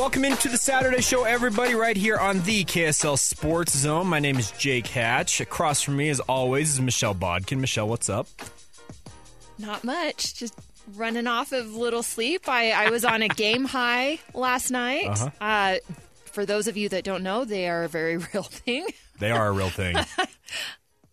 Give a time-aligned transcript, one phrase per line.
[0.00, 4.06] Welcome into the Saturday show, everybody, right here on the KSL Sports Zone.
[4.06, 5.42] My name is Jake Hatch.
[5.42, 7.60] Across from me, as always, is Michelle Bodkin.
[7.60, 8.26] Michelle, what's up?
[9.58, 10.34] Not much.
[10.36, 10.54] Just
[10.96, 12.48] running off of little sleep.
[12.48, 15.06] I, I was on a game high last night.
[15.06, 15.30] Uh-huh.
[15.38, 15.76] Uh,
[16.24, 18.86] for those of you that don't know, they are a very real thing.
[19.18, 19.96] They are a real thing.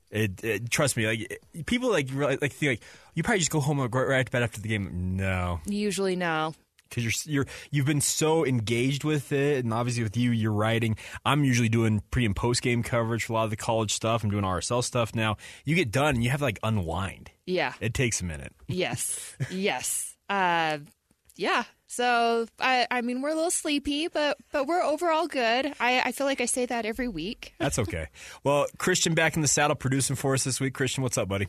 [0.10, 2.82] It, it, trust me, like people like like think like
[3.14, 5.18] you probably just go home and go right to bed after the game.
[5.18, 6.56] No, Usually, no.
[6.90, 10.98] Because you're you're you've been so engaged with it, and obviously with you, you're writing.
[11.26, 14.24] I'm usually doing pre and post game coverage for a lot of the college stuff.
[14.24, 15.38] I'm doing RSL stuff now.
[15.66, 17.32] You get done, and you have to like unwind.
[17.46, 17.74] Yeah.
[17.80, 18.54] It takes a minute.
[18.68, 19.36] Yes.
[19.52, 20.16] yes.
[20.30, 20.80] Uh,
[21.36, 21.64] yeah.
[21.88, 25.74] So I, I mean, we're a little sleepy, but but we're overall good.
[25.80, 27.54] I, I feel like I say that every week.
[27.60, 28.08] That's okay.
[28.44, 30.74] well, Christian back in the saddle producing for us this week.
[30.74, 31.48] Christian, what's up, buddy?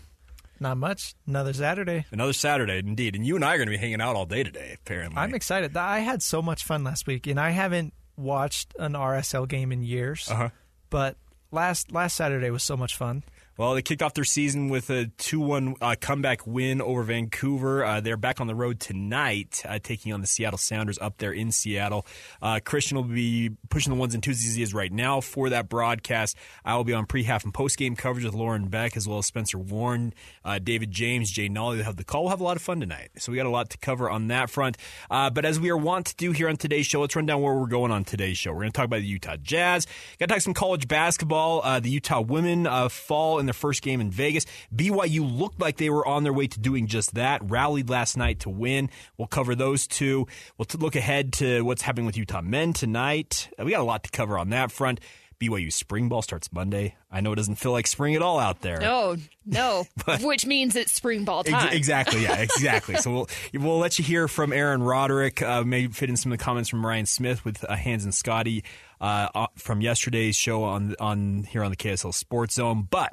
[0.61, 1.15] Not much.
[1.27, 2.07] Another Saturday.
[2.11, 3.15] Another Saturday, indeed.
[3.15, 5.19] And you and I are going to be hanging out all day today, apparently.
[5.19, 5.77] I'm excited.
[5.77, 9.83] I had so much fun last week, and I haven't watched an RSL game in
[9.83, 10.29] years.
[10.31, 10.51] Uh-huh.
[10.91, 11.17] But
[11.51, 13.23] last last Saturday was so much fun.
[13.59, 17.85] Well, they kicked off their season with a 2 1 uh, comeback win over Vancouver.
[17.85, 21.33] Uh, they're back on the road tonight, uh, taking on the Seattle Sounders up there
[21.33, 22.07] in Seattle.
[22.41, 25.51] Uh, Christian will be pushing the ones and twos as he is right now for
[25.51, 26.37] that broadcast.
[26.65, 29.19] I will be on pre half and post game coverage with Lauren Beck as well
[29.19, 30.15] as Spencer Warren,
[30.45, 31.79] uh, David James, Jay Nolly.
[31.79, 32.23] They'll have the call.
[32.23, 33.11] We'll have a lot of fun tonight.
[33.19, 34.77] So we got a lot to cover on that front.
[35.11, 37.43] Uh, but as we are wont to do here on today's show, let's run down
[37.43, 38.53] where we're going on today's show.
[38.53, 39.89] We're going to talk about the Utah Jazz.
[40.21, 41.81] Got to talk some college basketball.
[41.81, 44.47] The Utah women fall in their first game in Vegas.
[44.75, 47.41] BYU looked like they were on their way to doing just that.
[47.51, 48.91] Rallied last night to win.
[49.17, 50.27] We'll cover those two.
[50.57, 53.49] We'll t- look ahead to what's happening with Utah men tonight.
[53.59, 55.01] We got a lot to cover on that front.
[55.41, 56.97] BYU spring ball starts Monday.
[57.13, 58.81] I know it doesn't feel like spring at all out there.
[58.81, 59.15] No,
[59.47, 59.87] no.
[60.21, 61.73] Which means it's spring ball Ex- time.
[61.73, 62.23] exactly.
[62.25, 62.35] Yeah.
[62.59, 62.97] Exactly.
[62.97, 65.41] so we'll we'll let you hear from Aaron Roderick.
[65.41, 68.13] Uh, maybe fit in some of the comments from Ryan Smith with uh, Hans and
[68.13, 68.65] Scotty
[69.01, 72.89] uh, uh, from yesterday's show on on here on the KSL Sports Zone.
[72.91, 73.13] But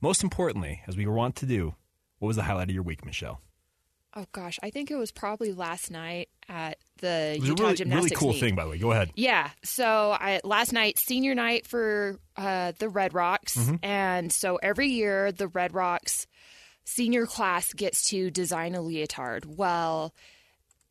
[0.00, 1.74] most importantly, as we want to do,
[2.18, 3.40] what was the highlight of your week, Michelle?
[4.14, 7.66] Oh gosh, I think it was probably last night at the It was Utah a
[7.66, 8.40] really, gymnastics really cool meet.
[8.40, 8.78] thing, by the way.
[8.78, 9.10] Go ahead.
[9.14, 9.50] Yeah.
[9.62, 13.76] So I, last night, senior night for uh, the Red Rocks, Mm-hmm.
[13.82, 16.26] and so every year the Red Rocks
[16.84, 19.44] senior class gets to design a leotard.
[19.56, 20.12] Well.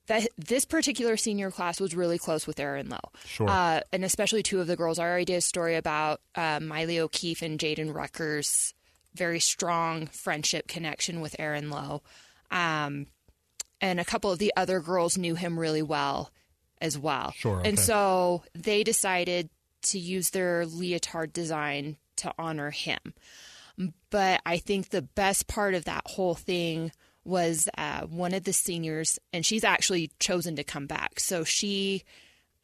[0.08, 3.00] That, this particular senior class was really close with Aaron Lowe.
[3.26, 3.50] Sure.
[3.50, 5.00] Uh, and especially two of the girls.
[5.00, 8.76] I already did a story about uh, Maile O'Keefe and Jaedyn Rucker's
[9.16, 12.03] very strong friendship connection with Aaron Lowe.
[12.52, 13.08] Um,
[13.81, 16.31] and a couple of the other girls knew him really well
[16.81, 17.34] as well.
[17.36, 19.50] Sure, And so they decided
[19.84, 23.00] to use their leotard design to honor him.
[24.10, 26.92] But I think the best part of that whole thing
[27.24, 31.19] was uh, one of the seniors, and she's actually chosen to come back.
[31.19, 32.04] So she,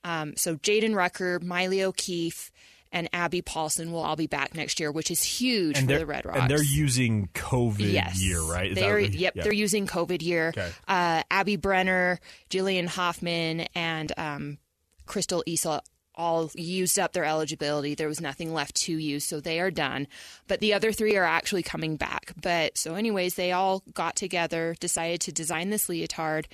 [0.03, 2.51] um, so Jaedyn Rucker, Maile O'Keefe,
[2.91, 6.05] and Abby Paulson will all be back next year, which is huge And for the
[6.05, 6.39] Red Rocks.
[6.39, 8.21] and they're using COVID yes.
[8.21, 8.71] year, right?
[8.71, 9.43] Is that They're, yep, yeah.
[9.43, 10.49] they're using COVID year.
[10.49, 10.69] Okay.
[10.87, 14.57] Uh, Abby Brenner, Jillian Hoffman, and um,
[15.05, 15.81] Cristal Isa
[16.15, 17.95] all used up their eligibility.
[17.95, 20.07] There was nothing left to use, so they are done.
[20.47, 22.33] But the other three are actually coming back.
[22.39, 26.47] But so, anyways, they all got together, decided to design this leotard.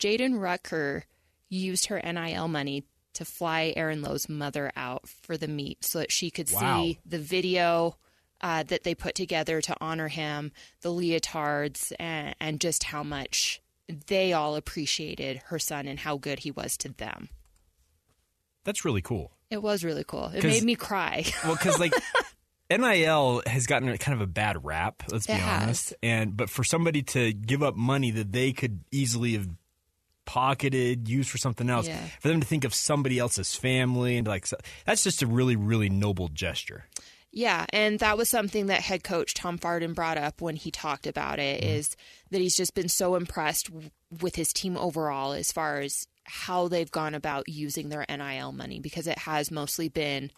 [0.00, 1.04] Jaedyn Rucker
[1.48, 2.82] used her NIL money
[3.14, 6.82] to fly Aaron Lowe's mother out for the meet so that she could Wow.
[6.82, 7.96] see the video
[8.40, 10.52] uh, that they put together to honor him,
[10.82, 13.62] the leotards, and, and just how much
[14.06, 17.28] they all appreciated her son and how good he was to them.
[18.64, 19.32] That's really cool.
[19.50, 20.26] It was really cool.
[20.34, 21.24] It made me cry.
[21.44, 21.92] Well, because like
[22.70, 25.02] NIL has gotten kind of a bad rap.
[25.10, 25.62] Let's be It has.
[25.62, 25.94] honest.
[26.02, 29.48] And but for somebody to give up money that they could easily have
[30.26, 32.06] pocketed, used for something else, Yeah.
[32.20, 34.46] for them to think of somebody else's family and like
[34.84, 36.86] that's just a really really noble gesture.
[37.36, 41.04] Yeah, and that was something that head coach Tom Farden brought up when he talked
[41.06, 41.96] about it is
[42.30, 43.70] that he's just been so impressed
[44.20, 48.78] with his team overall as far as how they've gone about using their NIL money
[48.78, 50.30] because it has mostly been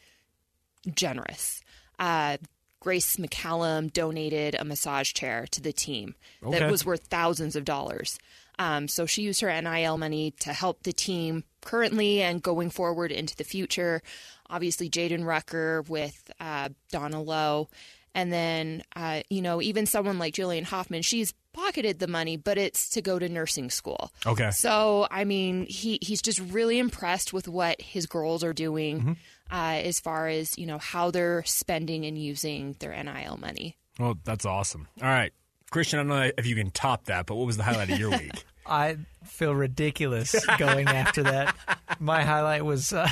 [0.95, 1.61] generous.
[1.99, 2.37] Uh,
[2.81, 6.59] Grace McCallum donated a massage chair to the team Okay.
[6.59, 8.19] that was worth thousands of dollars.
[8.59, 13.13] Um, so she used her NIL money to help the team currently and going forward
[13.13, 14.03] into the future.
[14.49, 17.69] Obviously, Jaedyn Rucker with uh, Donna Lowe.
[18.15, 22.57] And then, uh, you know, even someone like Jillian Hoffman, she's pocketed the money, but
[22.57, 24.11] it's to go to nursing school.
[24.25, 24.51] Okay.
[24.53, 29.19] So, I mean, he, he's just really impressed with what his girls are doing
[29.51, 33.77] uh, as far as, you know, how they're spending and using their NIL money.
[33.99, 34.89] Well, that's awesome.
[35.03, 35.33] All right.
[35.71, 37.99] Christian, I don't know if you can top that, but what was the highlight of
[37.99, 38.45] your week?
[38.67, 41.55] I feel ridiculous going after that.
[42.01, 42.93] My highlight was.
[42.93, 43.09] Uh,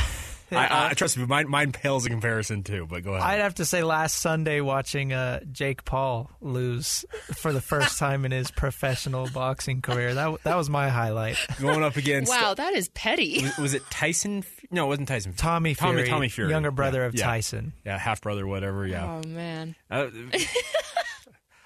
[0.50, 2.86] I, I trust me, mine, mine pales in comparison too.
[2.88, 3.22] But go ahead.
[3.28, 7.04] I'd have to say last Sunday watching uh, Jake Paul lose
[7.34, 10.14] for the first time in his professional boxing career.
[10.14, 11.38] That that was my highlight.
[11.60, 13.42] Going up against Wow, that is petty.
[13.42, 14.44] was, was it Tyson?
[14.70, 15.34] No, it wasn't Tyson.
[15.34, 17.24] Tommy Tommy, Fury, Tommy Fury, younger brother Yeah, of yeah.
[17.26, 17.72] Tyson.
[17.84, 18.86] Yeah, half brother, whatever.
[18.86, 19.74] Yeah, Oh, man.
[19.90, 20.08] Uh,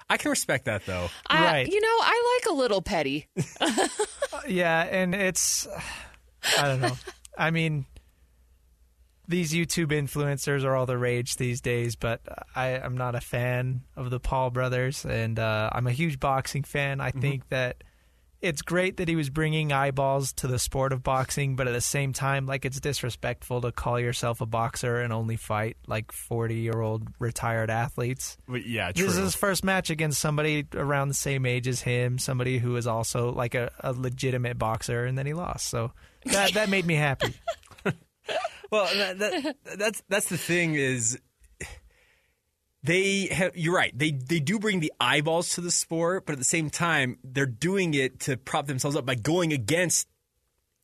[0.09, 1.09] I can respect that though.
[1.27, 1.67] I, Right.
[1.67, 3.27] You know, I like a little petty.
[4.47, 5.67] Yeah, and it's
[6.57, 6.97] I don't know.
[7.37, 7.85] I mean,
[9.27, 12.21] these YouTube influencers are all the rage these days, but
[12.55, 16.63] I am not a fan of the Paul brothers, and uh, I'm a huge boxing
[16.63, 16.99] fan.
[17.01, 17.83] I think that
[18.41, 21.81] it's great that he was bringing eyeballs to the sport of boxing, but at the
[21.81, 26.55] same time, like it's disrespectful to call yourself a boxer and only fight like 40
[26.55, 28.37] year old retired athletes.
[28.47, 29.05] But yeah, true.
[29.05, 32.75] This is his first match against somebody around the same age as him, somebody who
[32.77, 35.67] is also like a, a legitimate boxer, and then he lost.
[35.67, 35.91] So
[36.25, 37.33] that that made me happy.
[38.71, 41.19] Well, that, that, that's that's the thing is
[42.83, 43.57] they have.
[43.57, 43.91] You're right.
[43.97, 47.45] They they do bring the eyeballs to the sport, but at the same time, they're
[47.45, 50.07] doing it to prop themselves up by going against,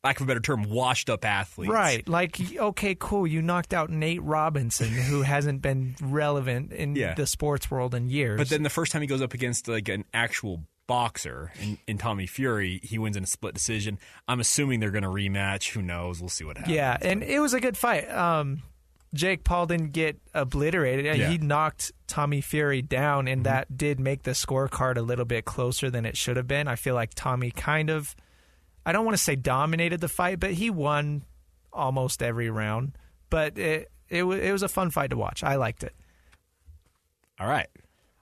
[0.04, 1.72] lack of a better term, washed up athletes.
[1.72, 2.06] Right.
[2.08, 3.26] Like, okay, cool.
[3.26, 7.14] You knocked out Nate Robinson, who hasn't been relevant in Yeah.
[7.14, 8.38] the sports world in years.
[8.38, 11.98] But then the first time he goes up against like an actual boxer in, in
[11.98, 13.98] Tommy Fury, he wins in a split decision.
[14.28, 15.70] I'm assuming they're going to rematch.
[15.72, 16.20] Who knows?
[16.20, 16.76] We'll see what happens.
[16.76, 18.08] yeah, and it was a good fight.
[18.08, 18.62] Um,
[19.14, 21.04] Jake Paul didn't get obliterated.
[21.06, 21.14] Yeah.
[21.14, 21.30] Mm-hmm.
[21.32, 25.90] He knocked Tommy Fury down, and that did make the scorecard a little bit closer
[25.90, 26.68] than it should have been.
[26.68, 28.14] I feel like Tommy kind of,
[28.84, 31.22] I don't want to say dominated the fight, but he won
[31.72, 32.96] almost every round.
[33.30, 35.42] But it it, wa- it was a fun fight to watch.
[35.42, 35.94] I liked it.
[37.40, 37.68] All right.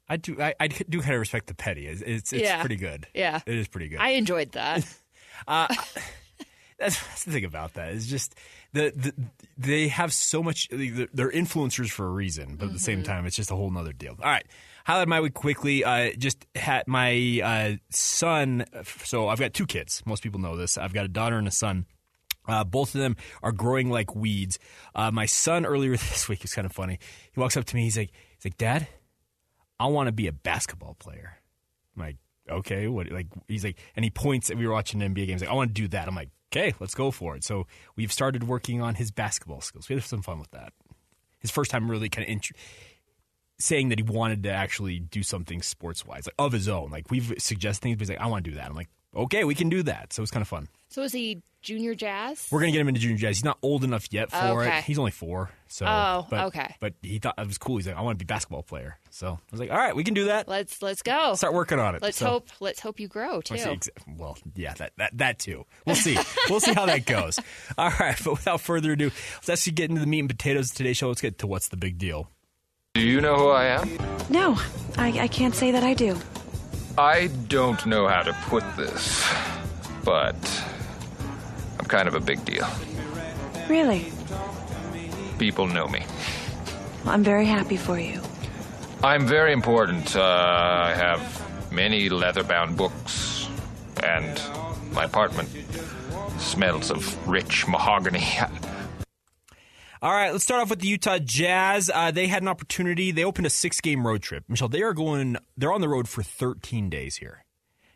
[0.08, 0.36] I do.
[0.40, 1.86] I, I do kind of respect the petty.
[1.86, 2.60] It's it's, it's Yeah.
[2.60, 3.06] pretty good.
[3.14, 3.40] Yeah.
[3.46, 4.00] it is pretty good.
[4.00, 4.84] I enjoyed that.
[6.78, 8.34] that's, that's the thing about that is just
[8.72, 9.14] the, the
[9.56, 10.68] they have so much.
[10.70, 13.92] They're influencers for a reason, but at the same time, it's just a whole nother
[13.92, 14.16] deal.
[14.20, 14.44] All right,
[14.84, 15.84] highlight my week quickly.
[15.84, 18.64] Uh, just had my uh, son.
[19.04, 20.02] So I've got two kids.
[20.04, 20.76] Most people know this.
[20.76, 21.86] I've got a daughter and a son.
[22.46, 24.58] Uh, both of them are growing like weeds.
[24.94, 26.98] Uh, my son earlier this week is kind of funny.
[27.32, 27.84] He walks up to me.
[27.84, 28.86] He's like, he's like, Dad,
[29.80, 31.38] I want to be a basketball player.
[31.96, 32.16] I'm like,
[32.50, 33.10] okay, what?
[33.10, 34.50] Like, he's like, and he points.
[34.50, 35.40] At we were watching NBA games.
[35.40, 36.08] Like, I want to do that.
[36.08, 37.44] I'm like, okay, let's go for it.
[37.44, 39.88] So we've started working on his basketball skills.
[39.88, 40.72] We had some fun with that.
[41.40, 42.52] His first time really kind of int-
[43.58, 46.90] saying that he wanted to actually do something sports wise, like of his own.
[46.90, 48.66] Like we've suggested things, but he's like, I want to do that.
[48.66, 50.12] I'm like, okay, we can do that.
[50.12, 50.68] So it's kind of fun.
[50.88, 52.46] so is he junior jazz?
[52.50, 53.38] We're gonna get him into junior jazz.
[53.38, 54.78] He's not old enough yet for Okay.
[54.78, 54.84] it.
[54.84, 55.50] He's only four.
[55.66, 56.76] So Oh, but, okay.
[56.78, 57.76] But he thought it was cool.
[57.78, 58.98] He's like, I want to be a basketball player.
[59.10, 60.46] So I was like, all right, we can do that.
[60.46, 61.34] Let's let's go.
[61.34, 62.02] Start working on it.
[62.02, 63.54] Let's So- hope let's hope you grow too.
[63.54, 63.78] I see
[64.16, 65.64] Well, yeah, that, that that too.
[65.86, 66.16] We'll see.
[66.48, 67.40] we'll see how that goes.
[67.78, 70.76] All right, but without further ado, let's actually get into the meat and potatoes of
[70.76, 71.08] today's show.
[71.08, 72.30] Let's get to what's the big deal.
[72.94, 73.90] Do you know who I am?
[74.28, 74.56] No,
[74.96, 76.16] I, I can't say that I do.
[76.96, 79.28] I don't know how to put this,
[80.04, 80.36] but
[81.78, 82.66] I'm kind of a big deal.
[83.68, 84.12] Really?
[85.38, 86.04] People know me.
[87.04, 88.20] Well, I'm very happy for you.
[89.02, 90.16] I'm very important.
[90.16, 93.48] Uh, I have many leather bound books,
[94.02, 94.40] and
[94.92, 95.50] my apartment
[96.38, 98.24] smells of rich mahogany.
[100.02, 101.90] All right, let's start off with the Utah Jazz.
[101.92, 103.10] Uh, they had an opportunity.
[103.10, 104.44] They opened a six-game road trip.
[104.48, 105.38] Michelle, they are going.
[105.56, 107.44] They're on the road for 13 days here.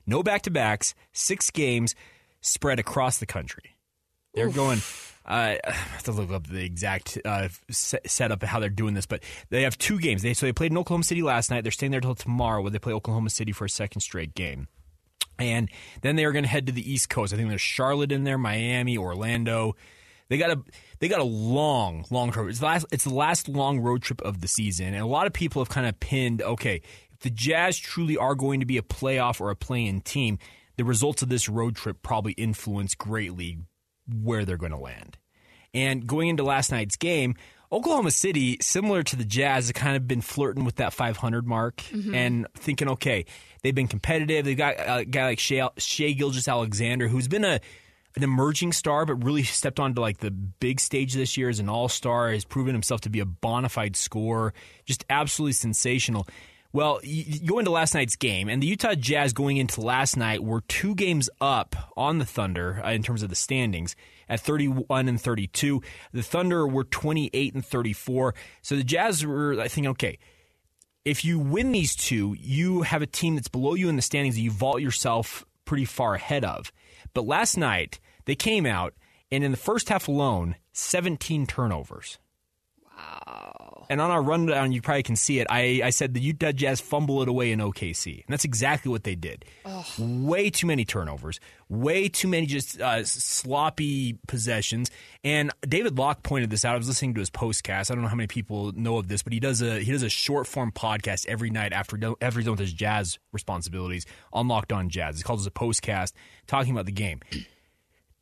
[0.07, 0.95] No back-to-backs.
[1.13, 1.95] Six games
[2.41, 3.77] spread across the country.
[4.35, 4.79] They're going.
[5.27, 9.07] Uh, I have to look up the exact uh, setup of how they're doing this,
[9.07, 10.23] but they have two games.
[10.23, 11.63] They so they played in Oklahoma City last night.
[11.63, 14.69] They're staying there till tomorrow, where they play Oklahoma City for a second straight game.
[15.39, 15.71] And
[16.03, 17.33] then they are going to head to the East Coast.
[17.33, 19.77] I think there's Charlotte in there, Miami, Orlando.
[20.29, 20.63] They got a
[20.99, 22.51] they got a long, long road.
[22.51, 25.27] It's the last it's the last long road trip of the season, and a lot
[25.27, 26.43] of people have kind of pinned.
[26.43, 30.39] Okay, if the Jazz truly are going to be a playoff or a play-in team,
[30.79, 33.59] the results of this road trip probably influence greatly
[34.23, 35.19] where they're going to land.
[35.75, 37.35] And going into last night's game,
[37.71, 41.77] Oklahoma City, similar to the Jazz, have kind of been flirting with that 500 mark
[41.93, 42.15] Mhm.
[42.15, 43.27] and thinking, okay,
[43.63, 44.47] they've been competitive.
[44.47, 47.61] They've got a guy like Shai, Shai Gilgeous Alexander, who's been a
[48.17, 51.69] an emerging star, but really stepped onto like the big stage this year as an
[51.69, 52.33] all star.
[52.33, 54.55] Has proven himself to be a bona fide scorer,
[54.87, 56.27] just absolutely sensational.
[56.73, 60.17] Well, you you go into last night's game, and the Utah Jazz going into last
[60.19, 63.97] night were two games up on the Thunder uh, in terms of the standings
[64.29, 65.83] at 31 and 32.
[66.13, 68.35] The Thunder were 28 and 34.
[68.61, 70.19] So the Jazz were, I think, okay,
[71.07, 74.35] if you win these two, you have a team that's below you in the standings
[74.35, 76.71] that you vault yourself pretty far ahead of.
[77.15, 78.93] But last night, they came out,
[79.33, 82.19] and in the first half alone, 17 turnovers.
[82.85, 83.68] Wow.
[83.91, 85.47] And on our rundown, you probably can see it.
[85.49, 88.17] I, I said the Utah Jazz fumble it away in OKC.
[88.17, 89.45] And that's exactly what they did.
[89.99, 94.91] Way too many turnovers, way too many just uh, sloppy possessions.
[95.25, 96.75] And David Locke pointed this out.
[96.75, 97.91] I was listening to his postcast.
[97.91, 100.03] I don't know how many people know of this, but he does a he does
[100.03, 104.49] a short form podcast every night after after he's done with his jazz responsibilities on
[104.49, 105.17] Locked On Jazz.
[105.17, 106.13] It's called as a postcast
[106.47, 107.21] talking about the game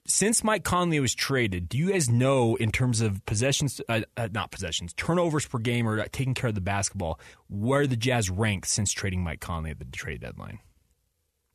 [0.06, 4.28] since Mike Conley was traded, do you guys know in terms of possessions, uh, uh,
[4.32, 8.30] not possessions, turnovers per game or uh, taking care of the basketball, where the Jazz
[8.30, 10.58] ranked since trading Mike Conley at the trade deadline?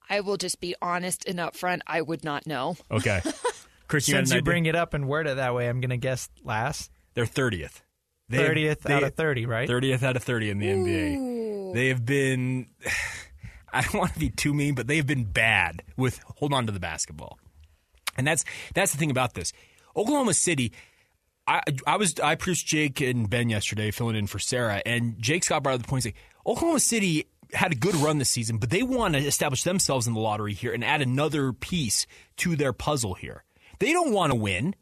[0.10, 1.82] I will just be honest and upfront.
[1.88, 2.76] I would not know.
[2.92, 3.22] Okay,
[3.88, 4.44] Chris, you Since you idea?
[4.44, 6.92] bring it up and word it that way, I'm going to guess last.
[7.14, 7.82] They're thirtieth.
[8.30, 9.68] 30th out of 30, right?
[9.68, 11.74] Thirtieth out of thirty in the NBA.
[11.74, 12.68] They have been.
[13.74, 16.66] I don't want to be too mean, but they have been bad with hold on
[16.66, 17.40] to the basketball,
[18.18, 19.54] and that's that's the thing about this.
[19.96, 20.72] Oklahoma City.
[21.48, 25.44] I, I was I produced Jake and Ben yesterday, filling in for Sarah, and Jake
[25.44, 26.16] Scott brought up the point saying
[26.46, 30.14] Oklahoma City had a good run this season, but they want to establish themselves in
[30.14, 33.44] the lottery here and add another piece to their puzzle here.
[33.80, 34.76] They don't want to win,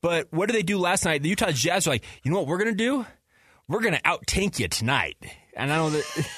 [0.00, 1.22] but what did they do last night?
[1.22, 3.06] The Utah Jazz were like, you know what we're gonna do?
[3.66, 5.16] We're gonna out tank you tonight,
[5.56, 6.04] and I know that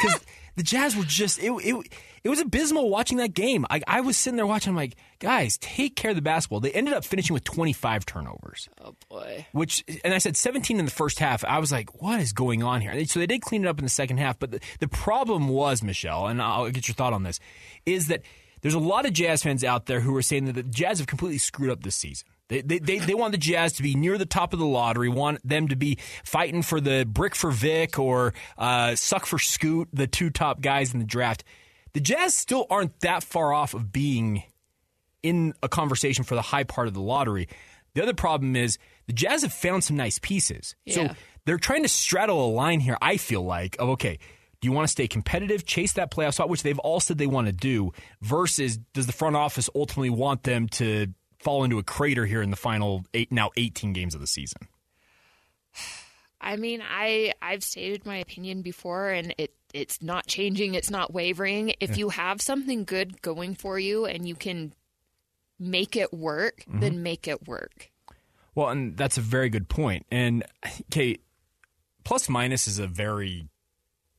[0.00, 0.20] because
[0.56, 1.92] the Jazz were just it, it
[2.26, 3.64] it was abysmal watching that game.
[3.70, 4.70] I, I was sitting there watching.
[4.70, 6.58] I'm like, guys, take care of the basketball.
[6.58, 8.68] They ended up finishing with 25 turnovers.
[8.84, 9.46] Oh boy.
[9.52, 11.44] Which, and I said 17 in the first half.
[11.44, 13.04] I was like, what is going on here?
[13.04, 14.40] So they did clean it up in the second half.
[14.40, 17.38] But the, the problem was, Michelle, and I'll get your thought on this,
[17.84, 18.22] is that
[18.60, 21.06] there's a lot of Jazz fans out there who are saying that the Jazz have
[21.06, 22.26] completely screwed up this season.
[22.48, 25.08] They, they, they, they want the Jazz to be near the top of the lottery,
[25.08, 29.90] want them to be fighting for the brick for Vic or uh, suck for Scoot,
[29.92, 31.44] the two top guys in the draft.
[31.96, 34.42] The Jazz still aren't that far off of being
[35.22, 37.48] in a conversation for the high part of the lottery.
[37.94, 38.76] The other problem is
[39.06, 40.76] the Jazz have found some nice pieces.
[40.84, 40.94] Yeah.
[40.94, 41.14] So
[41.46, 44.18] they're trying to straddle a line here, I feel like, of okay,
[44.60, 47.26] do you want to stay competitive, chase that playoff spot, which they've all said they
[47.26, 51.06] want to do, versus does the front office ultimately want them to
[51.38, 54.68] fall into a crater here in the final eight now 18 games of the season?
[56.40, 60.74] I mean, I I've stated my opinion before, and it it's not changing.
[60.74, 61.74] It's not wavering.
[61.80, 61.96] If Yeah.
[61.96, 64.72] you have something good going for you and you can
[65.58, 66.80] make it work, Mm-hmm.
[66.80, 67.90] then make it work.
[68.54, 70.06] Well, and that's a very good point.
[70.10, 70.44] And
[70.90, 71.22] Kate,
[72.04, 73.48] plus minus is a very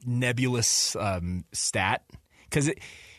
[0.05, 2.03] nebulous um, stat
[2.49, 2.69] because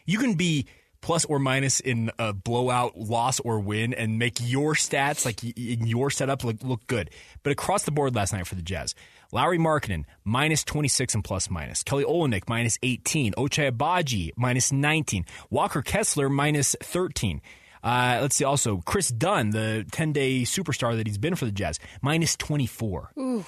[0.06, 0.66] you can be
[1.00, 5.86] plus or minus in a blowout loss or win and make your stats like in
[5.86, 7.10] your setup look, look good.
[7.42, 8.94] But across the board last night for the Jazz,
[9.32, 11.82] Lauri Markkanen minus 26 and plus minus.
[11.82, 13.34] Kelly Olynyk minus 18.
[13.34, 15.24] Ochai Agbaji minus 19.
[15.50, 17.40] Walker Kessler minus 13.
[17.82, 18.44] Uh, let's see.
[18.44, 23.12] Also, Kris Dunn, the 10 day superstar that he's been for the Jazz, minus 24.
[23.18, 23.44] Ooh.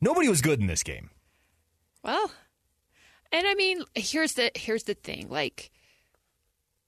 [0.00, 1.10] Nobody was good in this game.
[2.02, 2.30] Well,
[3.32, 5.28] and I mean, here's the here's the thing.
[5.28, 5.70] Like,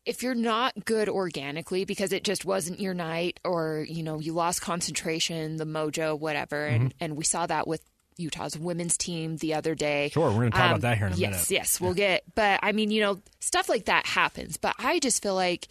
[0.06, 4.32] if you're not good organically because it just wasn't your night, or you know you
[4.32, 7.82] lost concentration, the mojo, whatever, and and we saw that with
[8.16, 10.06] Utah's women's team the other day.
[10.06, 11.50] Um, Sure, we're gonna talk about that here in a yes, minute.
[11.50, 12.22] Yes, we'll get.
[12.34, 14.56] But I mean, you know, stuff like that happens.
[14.56, 15.68] But I just feel like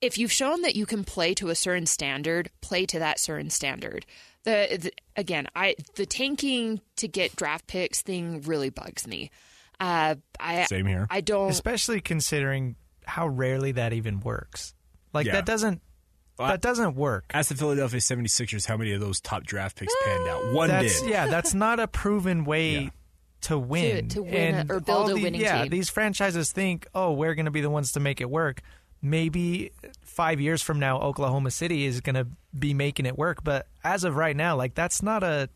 [0.00, 3.50] if you've shown that you can play to a certain standard, play to that certain
[3.50, 4.04] standard.
[4.44, 9.30] The, the again, I the tanking to get draft picks thing really bugs me.
[9.78, 11.06] Uh, I Same here.
[11.10, 11.50] I don't.
[11.50, 14.74] especially considering how rarely that even works.
[15.12, 15.32] Like Yeah.
[15.32, 15.80] that doesn't
[16.38, 17.26] Well, that doesn't work.
[17.34, 20.52] Ask the Philadelphia 76ers how many of those top draft picks panned out.
[20.54, 21.10] One that's, did.
[21.10, 22.88] Yeah, that's not a proven way Yeah.
[23.42, 24.08] to win.
[24.08, 25.70] to win and or build all a the- winning yeah, team.
[25.70, 28.62] these franchises think, oh, we're going to be the ones to make it work.
[29.02, 33.42] Maybe five years from now, Oklahoma City is going to be making it work.
[33.44, 35.48] But as of right now, like that's not a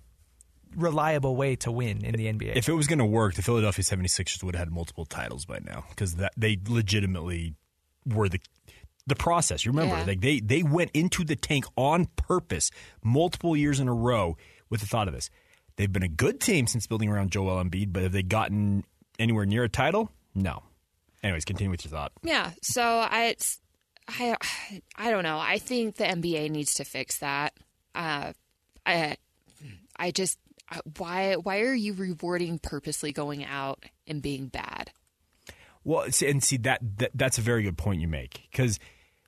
[0.74, 2.56] reliable way to win in the NBA.
[2.56, 5.58] If it was going to work, the Philadelphia 76ers would have had multiple titles by
[5.64, 7.54] now because that they legitimately
[8.06, 8.40] were the
[9.08, 9.64] the process.
[9.64, 10.04] You remember, Yeah.
[10.04, 12.70] like they they went into the tank on purpose
[13.04, 14.36] multiple years in a row
[14.68, 15.30] with the thought of this.
[15.76, 18.82] They've been a good team since building around Joel Embiid, but have they gotten
[19.18, 20.10] anywhere near a title?
[20.34, 20.62] No.
[21.22, 22.12] Anyways, continue with your thought.
[22.22, 22.50] Yeah.
[22.62, 23.60] So I, it's,
[24.08, 24.36] I,
[24.96, 25.38] I don't know.
[25.38, 27.52] I think the NBA needs to fix that.
[27.94, 28.32] Uh,
[28.86, 29.16] I,
[29.98, 30.38] I just
[30.96, 34.90] why why are you rewarding purposely going out and being bad?
[35.84, 38.80] Well, and see that, that that's a very good point you make because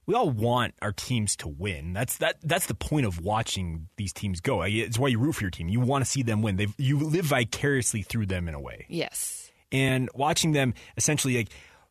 [0.07, 1.92] we all want our teams to win.
[1.92, 4.62] That's that that's the point of watching these teams go.
[4.62, 5.68] It's why you root for your team.
[5.68, 6.57] You want to see them win.
[6.57, 8.87] They you live vicariously through them in a way.
[8.88, 9.52] Yes.
[9.71, 11.50] And watching them essentially like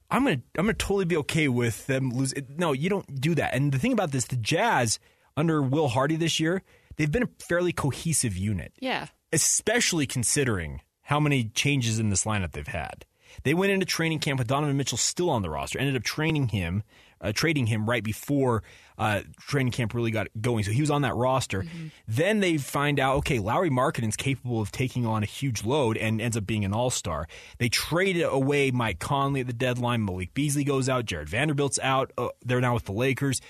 [0.10, 2.34] I'm gonna I'm gonna totally be okay with them lose.
[2.50, 3.54] No, you don't do that.
[3.54, 5.00] And the thing about this, the Jazz
[5.38, 6.63] under Will Hardy this year,
[6.98, 9.08] they've been a fairly cohesive unit Yeah.
[9.31, 13.05] Especially considering how many changes in this lineup they've had.
[13.43, 16.50] They went into training camp with Donovan Mitchell still on the roster, ended up training
[16.50, 16.84] him,
[17.22, 18.63] uh, trading him right before
[18.98, 20.63] uh, training camp really got going.
[20.63, 21.65] So he was on that roster.
[22.07, 26.19] Then they find out, okay, Lauri Markkanen's capable of taking on a huge load and
[26.19, 27.27] ends up being an all star.
[27.57, 30.05] They traded away Mike Conley at the deadline.
[30.05, 31.05] Malik Beasley goes out.
[31.05, 32.12] Jarred Vanderbilt's out.
[32.17, 33.41] Uh, they're now with the Lakers.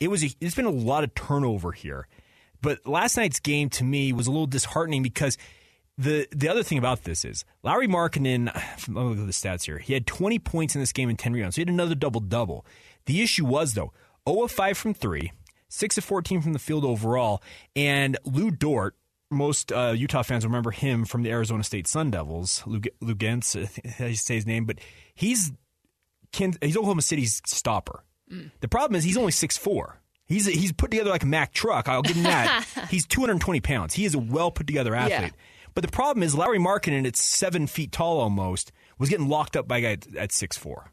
[0.00, 2.08] It was a, it's been a lot of turnover here.
[2.66, 5.38] But last night's game to me was a little disheartening because
[5.96, 8.46] the the other thing about this is Lauri Markkanen.
[8.52, 9.78] Let me look at the stats here.
[9.78, 11.54] He had 20 points in this game and 10 rebounds.
[11.54, 12.66] So he had another double double.
[13.04, 13.92] The issue was though
[14.28, 15.30] 0 of 5 from three,
[15.68, 17.40] 6 of 14 from the field overall,
[17.76, 18.96] and Lu Dort.
[19.30, 22.64] Most uh, Utah fans remember him from the Arizona State Sun Devils.
[22.66, 24.80] Lou, Luguentz, I think how you say his name, but
[25.14, 25.52] he's
[26.32, 28.02] he's Oklahoma City's stopper.
[28.58, 29.98] The problem is he's only 6'4".
[30.26, 31.88] He's he's put together like a Mack truck.
[31.88, 32.64] I'll give him that.
[32.90, 33.94] he's 220 pounds.
[33.94, 35.32] He is a well put together athlete.
[35.32, 35.40] Yeah.
[35.74, 39.68] But the problem is Larry Markkanen at seven feet tall almost was getting locked up
[39.68, 40.86] by a guy at, at 6'4".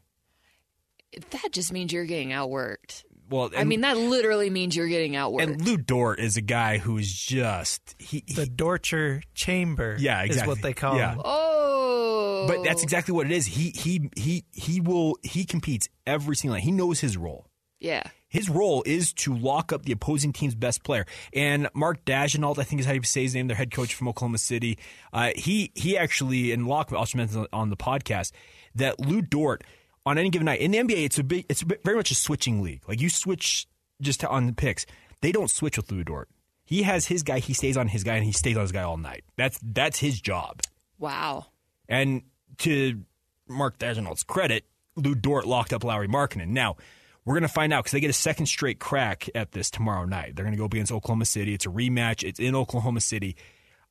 [1.30, 3.04] That just means you're getting outworked.
[3.30, 5.42] Well, I mean, that literally means you're getting outworked.
[5.44, 10.24] and Lu Dort is a guy who is just he, he- the Dorcher Chamber Yeah,
[10.24, 11.14] is what they call Yeah.
[11.14, 11.18] it.
[11.24, 12.44] oh.
[12.46, 13.46] But that's exactly what it is.
[13.46, 16.64] He he he he will he competes every single night.
[16.64, 17.46] He knows his role.
[17.80, 18.02] yeah.
[18.34, 21.06] His role is to lock up the opposing team's best player.
[21.32, 24.08] And Mark Daigneault, I think is how you say his name, their head coach from
[24.08, 24.76] Oklahoma City.
[25.12, 28.32] Uh, he he actually and Locke also mentioned on the podcast
[28.74, 29.62] that Lu Dort
[30.04, 32.60] on any given night in the NBA, it's a big, it's very much a switching
[32.60, 32.82] league.
[32.88, 33.68] Like you switch
[34.02, 34.84] just to, on the picks.
[35.20, 36.28] They don't switch with Lu Dort.
[36.64, 37.38] He has his guy.
[37.38, 39.22] He stays on his guy, and he stays on his guy all night.
[39.36, 40.60] That's that's his job.
[40.98, 41.46] Wow.
[41.88, 42.22] And
[42.58, 43.02] to
[43.46, 44.64] Mark Daigneault's credit,
[44.96, 46.48] Lu Dort locked up Lauri Markkanen.
[46.48, 46.76] Now,
[47.24, 50.04] we're going to find out because they get a second straight crack at this tomorrow
[50.04, 50.36] night.
[50.36, 51.54] They're going to go against Oklahoma City.
[51.54, 52.22] It's a rematch.
[52.22, 53.36] It's in Oklahoma City.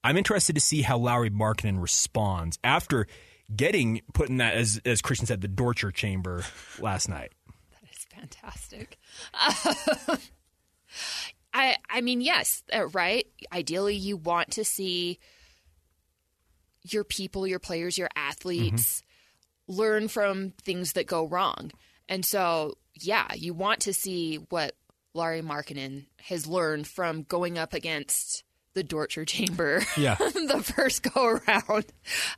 [0.03, 3.07] I'm interested to see how Lauri Markkanen responds after
[3.53, 6.43] getting put in that, as, as Christian said, the torture chamber
[6.79, 7.31] last night.
[7.71, 8.97] That is fantastic.
[11.53, 13.25] I I mean, yes, uh, right.
[13.51, 15.19] Ideally, you want to see
[16.83, 19.03] your people, your players, your athletes
[19.67, 21.71] learn from things that go wrong,
[22.09, 24.75] and so yeah, you want to see what
[25.13, 30.15] Larry Markkanen has learned from going up against the torture chamber Yeah.
[30.15, 31.85] the first go around,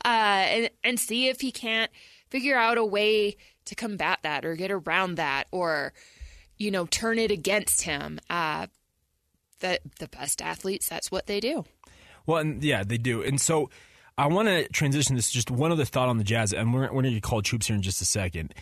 [0.03, 1.89] uh, and and see if he can't
[2.29, 5.93] figure out a way to combat that or get around that or
[6.57, 8.19] you know turn it against him.
[8.29, 8.67] Uh,
[9.59, 11.63] the the best athletes, that's what they do.
[12.25, 13.21] Well, and yeah, they do.
[13.23, 13.69] And so
[14.17, 17.01] I want to transition this just one other thought on the Jazz, and we're, we're
[17.03, 18.53] going to call troops here in just a second.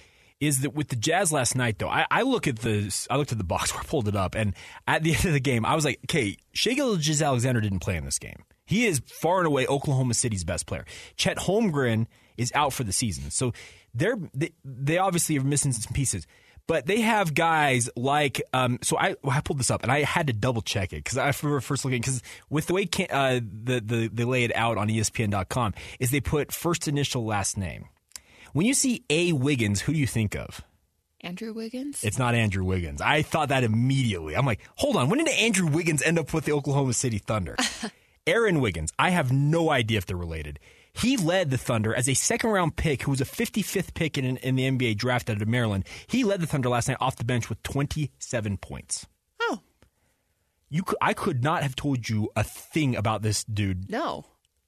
[0.44, 1.88] Is that with the Jazz last night though?
[1.88, 4.36] I, I look at the I looked at the box where I pulled it up,
[4.36, 4.54] and
[4.88, 7.96] at the end of the game, I was like, okay, Shai Gilgeous Alexander didn't play
[7.96, 8.44] in this game.
[8.66, 10.86] He is far and away Oklahoma City's best player.
[11.16, 13.54] Chet Holmgren is out for the season, so
[13.94, 16.28] they're they, they obviously are missing some pieces.
[16.66, 20.28] But they have guys like um, so I I pulled this up and I had
[20.28, 23.82] to double check it because I remember first looking because with the way uh, the
[23.82, 27.88] the they lay it out on ESPN.com is they put first initial last name.
[28.54, 30.62] When you see A Wiggins, who do you think of?
[31.22, 32.04] Andrew Wiggins.
[32.04, 33.02] It's not Andrew Wiggins.
[33.02, 34.36] I thought that immediately.
[34.36, 37.56] I'm like, hold on, when did Andrew Wiggins end up with the Oklahoma City Thunder?
[38.28, 40.60] Aaron Wiggins, I have no idea if they're related.
[40.94, 44.38] He led the Thunder as a second round pick who was a 55th pick in,
[44.38, 45.86] in the NBA draft out of Maryland.
[46.06, 49.08] He led the Thunder last night off the bench with 27 points.
[49.42, 49.62] Oh.
[50.70, 54.26] You could, I could not have told you a thing about this dude No.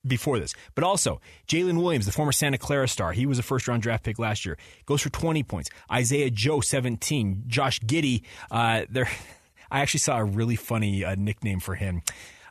[0.08, 0.54] Before this.
[0.76, 4.04] But also, Jalen Williams, the former Santa Clara star, he was a first round draft
[4.04, 5.70] pick last year, goes for 20 points.
[5.92, 7.46] Isaiah Joe, 17.
[7.48, 9.10] Josh Giddey, uh, there.
[9.72, 12.04] I actually saw a really funny uh, nickname for him.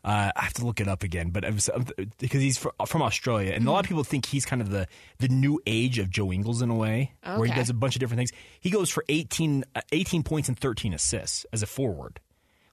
[0.05, 1.83] Uh, I have to look it up again, but was uh,
[2.19, 4.87] because he's fr- from Australia, and a lot of people think he's kind of the
[5.19, 8.01] the new age of Joe Ingles in a way, where he does a bunch of
[8.01, 8.33] different things.
[8.61, 12.21] He goes for 18, uh, 18 points and 13 assists as a forward.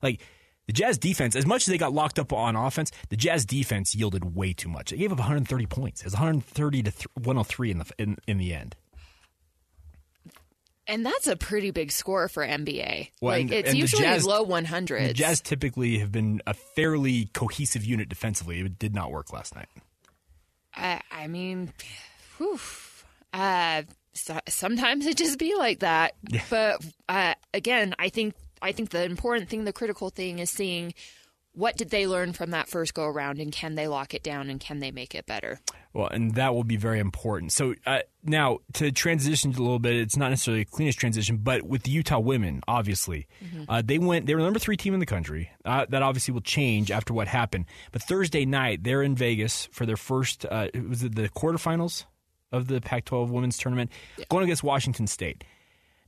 [0.02, 0.20] Like
[0.71, 3.93] the Jazz defense, as much as they got locked up on offense, the Jazz defense
[3.93, 4.91] yielded way too much.
[4.91, 5.99] They gave up 130 points.
[5.99, 8.77] It was 130 to 103 in the in, in the end.
[10.88, 13.10] And that's a pretty big score for NBA.
[13.19, 15.07] Well, like and- it's and usually Jazz- low 100s.
[15.07, 18.62] The Jazz typically have been a fairly cohesive unit defensively.
[18.62, 19.67] It did not work last night.
[20.73, 21.73] I, I mean,
[22.38, 22.57] whew,
[23.34, 26.13] uh, so, sometimes it just be like that.
[26.49, 30.93] But uh, again, I think I think the important thing, the critical thing, is seeing
[31.54, 34.50] what did they learn from that first go around, and can they lock it down,
[34.50, 35.60] and can they make it better?
[35.93, 37.52] Well, and that will be very important.
[37.52, 41.63] So uh, now to transition a little bit, it's not necessarily a cleanest transition, but
[41.63, 43.28] with the Utah women, obviously,
[43.67, 44.28] uh, they went.
[44.28, 45.52] They were the number three team in the country.
[45.65, 47.65] Uh, that obviously will change after what happened.
[47.91, 50.45] But Thursday night, they're in Vegas for their first.
[50.45, 52.06] Uh, it was it the quarterfinals
[52.54, 53.91] of the Pac-12 women's tournament,
[54.30, 55.43] going against Washington State.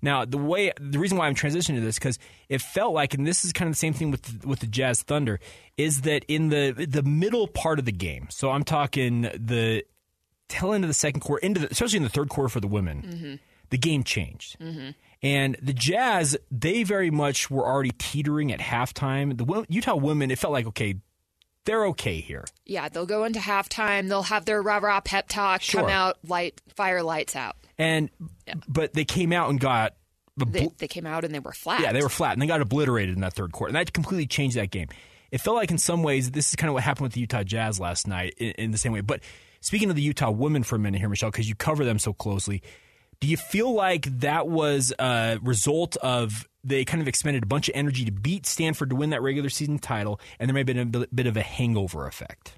[0.04, 3.26] Now, the way the reason why I'm transitioning to this because it felt like, and
[3.26, 5.40] this is kind of the same thing with with the Jazz Thunder,
[5.78, 8.28] is that in the the middle part of the game.
[8.30, 9.86] So I'm talking the
[10.50, 12.68] tail end of the second quarter, into the, especially in the third quarter for the
[12.68, 13.36] women, mm-hmm.
[13.70, 14.60] the game changed.
[14.60, 14.90] Mm-hmm.
[15.22, 19.38] And the Jazz, they very much were already teetering at halftime.
[19.38, 20.96] The Utah women, it felt like okay,
[21.64, 22.44] they're okay here.
[22.66, 24.10] Yeah, they'll go into halftime.
[24.10, 25.62] They'll have their rah rah pep talk.
[25.62, 25.80] Sure.
[25.80, 27.56] Come out, light fire lights out.
[27.78, 28.10] And
[28.68, 29.96] but they came out and got
[30.38, 31.82] the They, they came out and they were flat.
[31.82, 34.28] Yeah, they were flat, and they got obliterated in that third quarter, and that completely
[34.28, 34.90] changed that game.
[35.32, 37.44] It felt like in some ways this is kind of what happened with the Utah
[37.44, 39.02] Jazz last night in, in the same way.
[39.02, 39.22] But
[39.62, 42.14] speaking of the Utah women for a minute here, Michelle, because you cover them so
[42.14, 42.62] closely,
[43.20, 47.68] do you feel like that was a result of they kind of expended a bunch
[47.68, 50.68] of energy to beat Stanford to win that regular season title, and there may have
[50.68, 52.54] been a bit- bit of a hangover effect?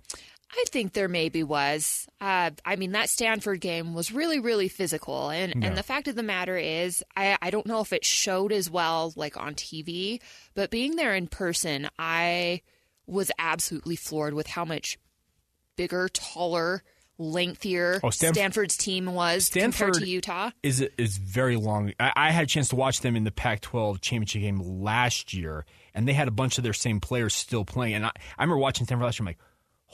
[0.58, 2.08] I think there maybe was.
[2.22, 5.68] Uh, I mean, that Stanford game was really, really physical, and Yeah.
[5.68, 8.70] and the fact of the matter is, I I don't know if it showed as
[8.70, 10.22] well like on TV,
[10.54, 12.62] but being there in person, I
[13.06, 14.98] was absolutely floored with how much
[15.76, 16.84] bigger, taller,
[17.18, 20.52] lengthier Oh, Stanf- Stanford's team was compared to Utah.
[20.64, 21.94] is is very long.
[22.00, 25.66] I, I had a chance to watch them in the Pac-12 championship game last year,
[25.94, 27.96] and they had a bunch of their same players still playing.
[27.96, 29.24] And I, I remember watching Stanford last year.
[29.24, 29.40] I'm like,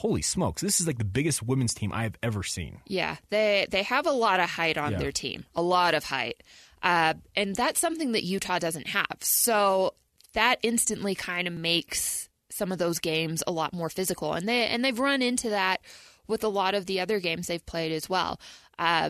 [0.02, 2.80] holy smokes, this is like the biggest women's team I have ever seen.
[2.88, 4.98] Yeah, they they have a lot of height on Yeah.
[5.00, 6.42] their team, a lot of height,
[6.84, 9.18] uh, and that's something that Utah doesn't have.
[9.22, 9.94] So
[10.34, 14.68] that instantly kind of makes some of those games a lot more physical, and they
[14.68, 15.82] and they've run into that
[16.28, 18.40] with a lot of the other games they've played as well.
[18.80, 19.10] Uh,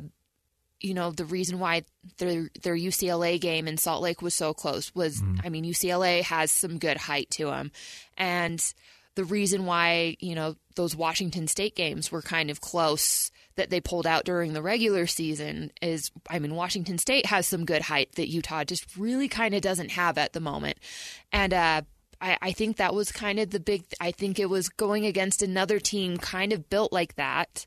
[0.80, 1.84] you know, the reason why
[2.18, 6.52] their their UCLA game in Salt Lake was so close was, I mean, UCLA has
[6.52, 7.72] some good height to them,
[8.18, 8.60] and
[9.16, 13.82] the reason why you know those Washington State games were kind of close that they
[13.82, 18.14] pulled out during the regular season is, I mean, Washington State has some good height
[18.16, 20.78] that Utah just really kind of doesn't have at the moment,
[21.32, 21.82] and uh,
[22.22, 23.84] I, I think that was kind of the big.
[24.00, 27.66] I think it was going against another team kind of built like that,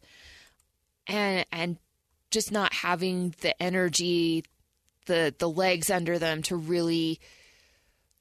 [1.06, 1.76] and and
[2.30, 4.44] just not having the energy,
[5.06, 7.20] the the legs under them to really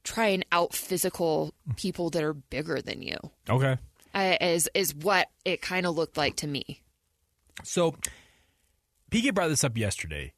[0.04, 3.18] try and out physical people that are bigger than you.
[3.50, 3.78] Okay.
[4.14, 6.82] Uh, is is what it kind of looked like to me.
[7.64, 7.96] So,
[9.12, 10.34] PK brought this up yesterday.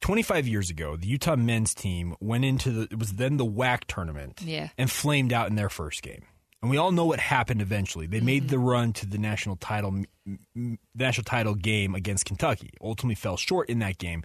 [0.00, 3.80] 25 years ago, the Utah men's team went into the, it was then the WAC
[3.86, 4.70] tournament Yeah.
[4.78, 6.22] and flamed out in their first game.
[6.62, 8.06] And we all know what happened eventually.
[8.06, 10.04] They made the run to the national title
[10.94, 12.70] national title game against Kentucky.
[12.80, 14.22] Ultimately fell short in that game.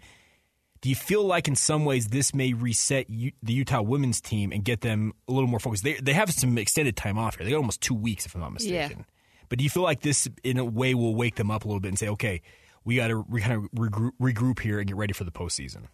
[0.81, 4.51] Do you feel like in some ways this may reset U- the Utah women's team
[4.51, 5.83] and get them a little more focused?
[5.83, 7.45] They they have some extended time off here.
[7.45, 9.05] They got almost 2 weeks if I'm not mistaken.
[9.49, 11.79] But do you feel like this in a way will wake them up a little
[11.79, 12.41] bit and say, "Okay,
[12.83, 15.88] we got to re- kind of regroup, regroup here and get ready for the postseason"?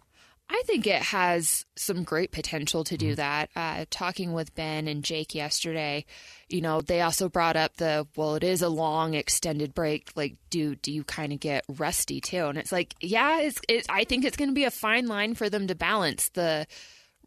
[0.54, 3.08] I think it has some great potential to Mm-hmm.
[3.08, 3.50] do that.
[3.56, 6.04] Uh, talking with Ben and Jake yesterday,
[6.48, 10.10] you know, they also brought up the well, it is a long extended break.
[10.14, 12.46] Like, do do you kind of get rusty too?
[12.46, 13.60] And it's like, yeah, it's.
[13.68, 16.66] It, I think it's going to be a fine line for them to balance the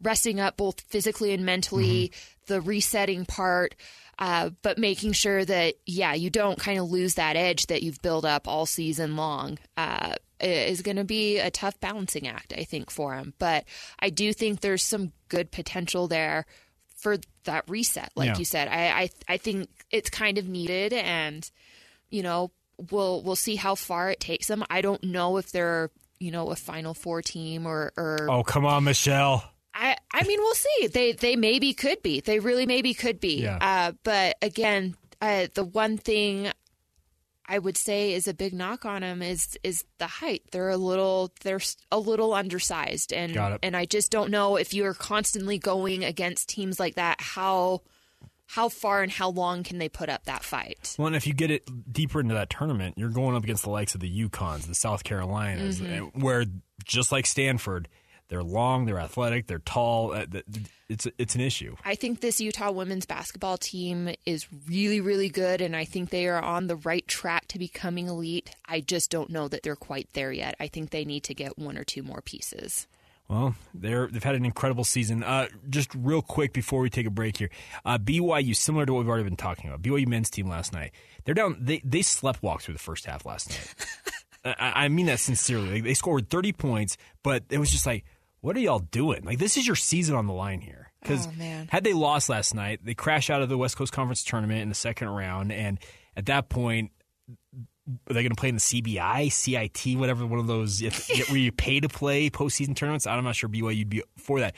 [0.00, 2.12] resting up both physically and mentally,
[2.46, 3.74] the resetting part.
[4.18, 8.00] Uh, but making sure that yeah you don't kind of lose that edge that you've
[8.00, 12.64] built up all season long uh, is going to be a tough balancing act i
[12.64, 13.64] think for him but
[14.00, 16.44] i do think there's some good potential there
[16.96, 18.38] for that reset like Yeah.
[18.38, 21.48] you said I, I i think it's kind of needed and
[22.10, 22.50] you know
[22.90, 26.50] we'll we'll see how far it takes them i don't know if they're you know
[26.50, 29.44] a final four team or or Oh, come on, Michelle.
[29.74, 30.86] I, I mean, we'll see.
[30.86, 32.20] They they maybe could be.
[32.20, 33.42] They really maybe could be.
[33.42, 33.58] Yeah.
[33.60, 36.50] Uh, but again, uh, the one thing
[37.48, 40.42] I would say is a big knock on them is is the height.
[40.52, 41.60] They're a little they're
[41.92, 43.32] a little undersized, and
[43.62, 47.82] and I just don't know if you're constantly going against teams like that how
[48.48, 50.94] how far and how long can they put up that fight?
[50.98, 53.70] Well, and if you get it deeper into that tournament, you're going up against the
[53.70, 56.00] likes of the UConns, the South Carolinas, Mhm.
[56.02, 56.44] uh, where
[56.84, 57.88] just like Stanford,
[58.28, 60.12] they're long, they're athletic, they're tall.
[60.12, 60.26] uh,
[60.88, 61.76] It's it's an issue.
[61.84, 66.26] I think this Utah women's basketball team is really, really good, and I think they
[66.26, 68.50] are on the right track to becoming elite.
[68.66, 70.54] I just don't know that they're quite there yet.
[70.60, 72.86] I think they need to get one or two more pieces.
[73.28, 75.24] Well, they're they've had an incredible season.
[75.24, 77.50] Uh, just real quick before we take a break here,
[77.84, 79.82] uh, BYU similar to what we've already been talking about.
[79.82, 80.92] BYU men's team last night.
[81.24, 81.56] They're down.
[81.60, 84.54] They they slept walk through the first half last night.
[84.60, 85.70] I, I mean that sincerely.
[85.72, 88.04] Like, they scored thirty points, but it was just like,
[88.40, 89.24] what are y'all doing?
[89.24, 90.92] Like this is your season on the line here.
[91.02, 91.30] Because Oh,
[91.68, 94.68] had they lost last night, they crash out of the West Coast Conference tournament in
[94.68, 95.78] the second round, and
[96.16, 96.90] at that point,
[97.88, 101.38] are they going to play in the CBI, CIT, whatever one of those if, where
[101.38, 103.06] you pay to play postseason tournaments?
[103.06, 104.54] I'm not sure BYU would be for that.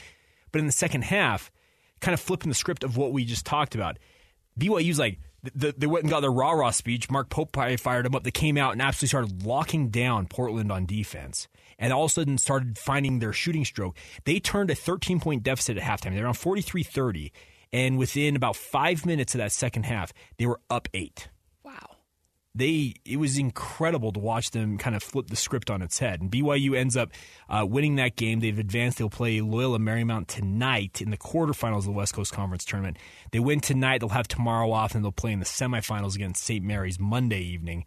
[0.51, 1.51] But in the second half,
[2.01, 3.99] kind of flipping the script of what we just talked about,
[4.59, 7.11] BYU's like the, they went and got their rah rah speech.
[7.11, 8.25] Mark Pope fired them up.
[8.25, 11.49] They came out and absolutely started locking down Portland on defense,
[11.79, 13.97] and all of a sudden started finding their shooting stroke.
[14.25, 16.15] They turned a 13 point deficit at halftime.
[16.15, 17.33] They were on 43 30,
[17.73, 21.29] and within about five minutes of that second half, they were up eight.
[22.59, 26.21] They it was incredible to watch them kind of flip the script on its head.
[26.21, 27.11] And BYU ends up
[27.49, 28.41] uh, winning that game.
[28.41, 28.99] They've advanced.
[28.99, 32.99] They'll play Loyola Marymount tonight in the quarterfinals of the West Coast Conference tournament.
[33.31, 33.99] They win tonight.
[33.99, 36.65] They'll have tomorrow off, and they'll play in the semifinals against St.
[36.65, 37.85] Mary's Monday evening.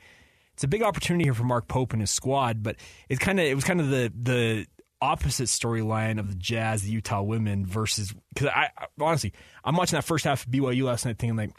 [0.53, 2.77] It's a big opportunity here for Mark Pope and his squad, but
[3.09, 4.67] it's kind of it was kind of the the
[5.01, 9.33] opposite storyline of the Jazz, the Utah women versus because I, I honestly
[9.65, 11.51] I'm watching that first half of BYU last night thinking like,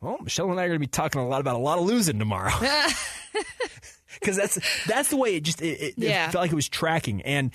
[0.00, 1.84] well, Michelle and I are going to be talking a lot about a lot of
[1.84, 2.52] losing tomorrow
[4.20, 6.28] because that's that's the way it just it, it, Yeah.
[6.28, 7.22] it felt like it was tracking.
[7.22, 7.52] And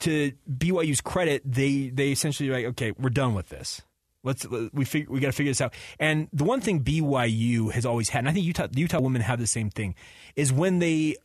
[0.00, 3.82] to BYU's credit, they they essentially like, okay, we're done with this.
[4.24, 5.74] Let's we fig- we got to figure this out.
[5.98, 9.38] And the one thing BYU has always had, and I think Utah Utah women have
[9.38, 9.94] the same thing,
[10.36, 11.16] is when they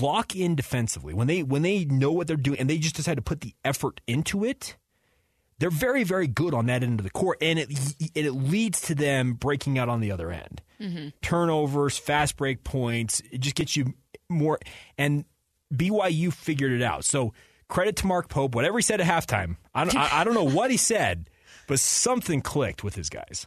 [0.00, 3.16] lock in defensively, when they when they know what they're doing, and they just decide
[3.16, 4.76] to put the effort into it.
[5.58, 8.80] They're very, very good on that end of the court, and it and it leads
[8.82, 11.08] to them breaking out on the other end mm-hmm.
[11.22, 13.22] turnovers, fast break points.
[13.30, 13.94] It just gets you
[14.28, 14.58] more.
[14.98, 15.24] And
[15.72, 17.04] BYU figured it out.
[17.04, 17.32] So
[17.68, 18.54] credit to Mark Pope.
[18.54, 21.30] Whatever he said at halftime, I don't, I, I don't know what he said,
[21.66, 23.46] but something clicked with his guys.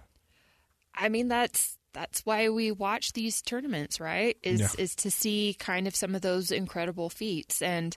[0.96, 4.38] I mean, that's that's why we watch these tournaments, right?
[4.44, 4.70] Is Yeah.
[4.78, 7.96] is to see kind of some of those incredible feats and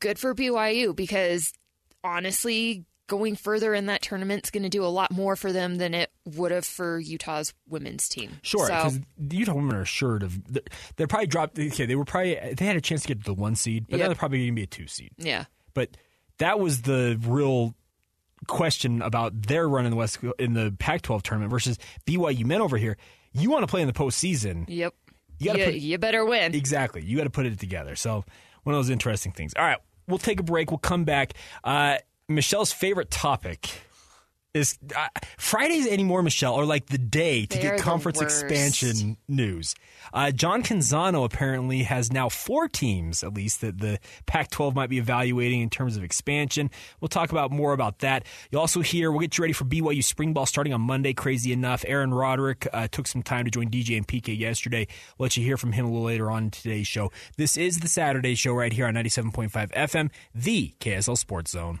[0.00, 1.52] good for BYU because
[2.04, 5.76] honestly, going further in that tournament is going to do a lot more for them
[5.76, 8.38] than it would have for Utah's women's team.
[8.42, 10.40] Sure, So, because the Utah women are assured of.
[10.52, 10.62] They're,
[10.96, 11.58] they're probably dropped.
[11.58, 13.98] Okay, they were probably they had a chance to get to the one seed, but
[13.98, 15.10] now they're probably going to be a two seed.
[15.18, 15.44] yeah.
[15.74, 15.96] But
[16.38, 17.74] that was the real
[18.46, 22.76] question about their run in the West in the Pac-12 tournament versus BYU men over
[22.76, 22.96] here.
[23.32, 24.64] You want to play in the postseason.
[24.68, 24.94] Yep.
[25.38, 26.54] You You, put- you better win.
[26.54, 27.02] Exactly.
[27.04, 27.94] You got to put it together.
[27.96, 28.24] So
[28.62, 29.52] one of those interesting things.
[29.56, 30.70] All right, we'll take a break.
[30.70, 31.34] We'll come back.
[31.64, 33.68] Uh, Michelle's favorite topic
[34.52, 35.08] is uh,
[35.38, 39.74] Fridays anymore, Michelle, or like the day to They get conference expansion news.
[40.12, 44.90] Uh, John Canzano apparently has now four teams, at least, that the Pac 12 might
[44.90, 46.70] be evaluating in terms of expansion.
[47.00, 48.26] We'll talk about more about that.
[48.50, 51.52] You'll also hear, we'll get you ready for BYU spring ball starting on Monday, crazy
[51.52, 51.84] enough.
[51.86, 54.86] Aaron Roderick uh, took some time to join DJ and PK yesterday.
[55.16, 57.12] We'll let you hear from him a little later on in today's show.
[57.36, 61.80] This is the Saturday show right here on 97.5 FM, the KSL Sports Zone.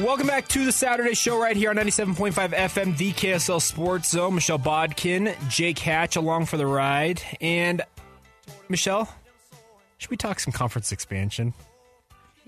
[0.00, 4.34] Welcome back to the Saturday show right here on 97.5 FM, the KSL Sports Zone.
[4.34, 7.22] Michelle Bodkin, Jake Hatch along for the ride.
[7.40, 7.80] And
[8.68, 9.08] Michelle,
[9.98, 11.54] should we talk some conference expansion?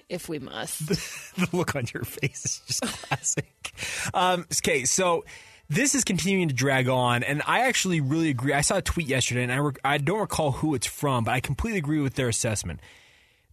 [0.08, 0.88] If we must.
[1.36, 3.72] the look on your face is just classic.
[4.12, 5.24] um, okay, so
[5.68, 8.54] this is continuing to drag on, and I actually really agree.
[8.54, 11.30] I saw a tweet yesterday, and I, re- I don't recall who it's from, but
[11.30, 12.80] I completely agree with their assessment.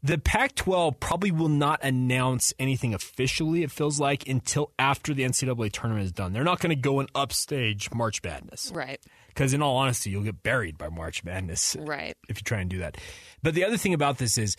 [0.06, 5.24] The Pac 12 probably will not announce anything officially, it feels like, until after the
[5.24, 6.34] NCAA tournament is done.
[6.34, 8.70] They're not going to go and upstage March Madness.
[8.76, 9.00] Right.
[9.30, 11.78] Because, in all honesty, you'll get buried by March Madness.
[11.84, 12.18] Right.
[12.28, 12.98] If you try and do that.
[13.42, 14.58] But the other thing about this is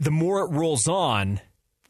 [0.00, 1.40] the more it rolls on,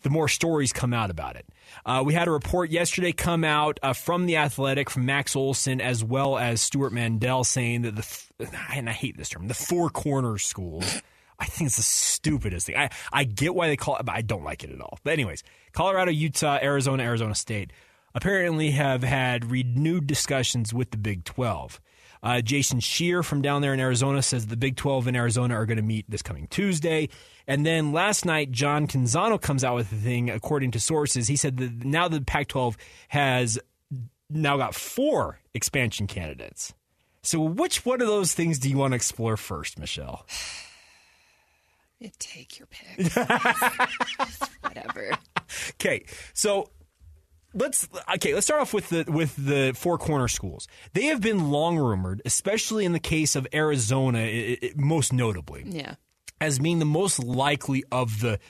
[0.02, 1.46] the more stories come out about it.
[1.86, 5.80] Uh, we had a report yesterday come out uh, from the Athletic, from Max Olson,
[5.80, 8.32] as well as Stewart Mandel, saying that the f-
[8.74, 11.00] and I hate this term, the four corner schools.
[11.42, 12.76] I think it's the stupidest thing.
[12.76, 15.00] I, I get why they call it, but I don't like it at all.
[15.02, 17.72] But anyways, Colorado, Utah, Arizona, Arizona State
[18.14, 21.80] apparently have had renewed discussions with the Big 12.
[22.22, 25.66] Uh, Jason Scheer from down there in Arizona says the Big 12 and Arizona are
[25.66, 27.08] going to meet this coming Tuesday.
[27.48, 31.26] And then last night, John Canzano comes out with the thing, according to sources.
[31.26, 32.76] He said that now the Pac 12
[33.08, 33.58] has
[34.30, 36.72] now got four expansion candidates.
[37.24, 40.24] So, which one of those things do you want to explore first, Michelle?
[42.02, 43.12] You take your pick.
[44.62, 45.12] Whatever.
[45.74, 46.70] Okay, so
[47.54, 48.34] let's okay.
[48.34, 50.66] Let's start off with the with the four corner schools.
[50.94, 55.62] They have been long rumored, especially in the case of Arizona, i i most notably,
[55.66, 55.94] Yeah.
[56.40, 58.40] as being the most likely of the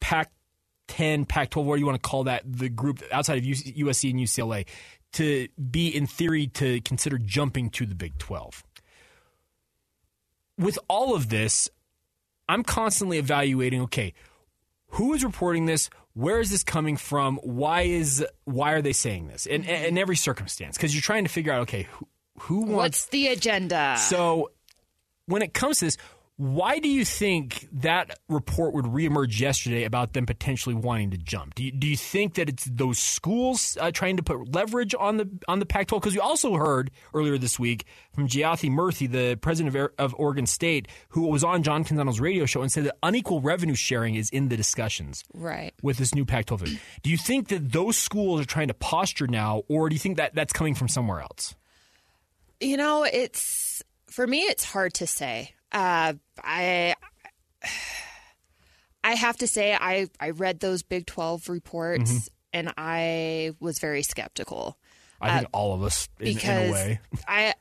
[0.00, 0.32] Pac
[0.88, 4.18] ten, Pac twelve, whatever you want to call that, the group outside of USC and
[4.18, 4.66] UCLA,
[5.12, 8.64] to be in theory to consider jumping to the Big Twelve.
[10.58, 11.68] With all of this,
[12.48, 13.82] I'm constantly evaluating.
[13.82, 14.14] Okay,
[14.90, 15.90] who is reporting this?
[16.14, 17.38] Where is this coming from?
[17.42, 19.46] Why is why are they saying this?
[19.46, 19.84] In, mm-hmm.
[19.84, 21.62] in every circumstance, because you're trying to figure out.
[21.62, 22.08] Okay, who,
[22.40, 23.96] who wants What's the agenda?
[23.98, 24.50] so
[25.26, 25.96] when it comes to this,
[26.38, 31.54] why do you think that report would reemerge yesterday about them potentially wanting to jump?
[31.54, 35.16] Do you, do you think that it's those schools uh, trying to put leverage on
[35.16, 35.98] the on the Pac-12?
[36.00, 40.44] Because we also heard earlier this week from Jayathi Murthy, the president of, of Oregon
[40.44, 44.28] State, who was on John Canzano's radio show and said that unequal revenue sharing is
[44.28, 45.72] in the discussions Right.
[45.82, 46.78] with this new Pac-12.
[47.02, 50.18] Do you think that those schools are trying to posture now, or do you think
[50.18, 51.54] that that's coming from somewhere else?
[52.60, 54.40] You know, it's for me.
[54.42, 55.52] It's hard to say.
[55.76, 56.94] Uh, I
[59.04, 62.28] I have to say I I read those Big Twelve reports Mhm.
[62.54, 64.78] and I was very skeptical.
[65.20, 67.00] I think Uh, all of us, in, in because a way.
[67.28, 67.54] I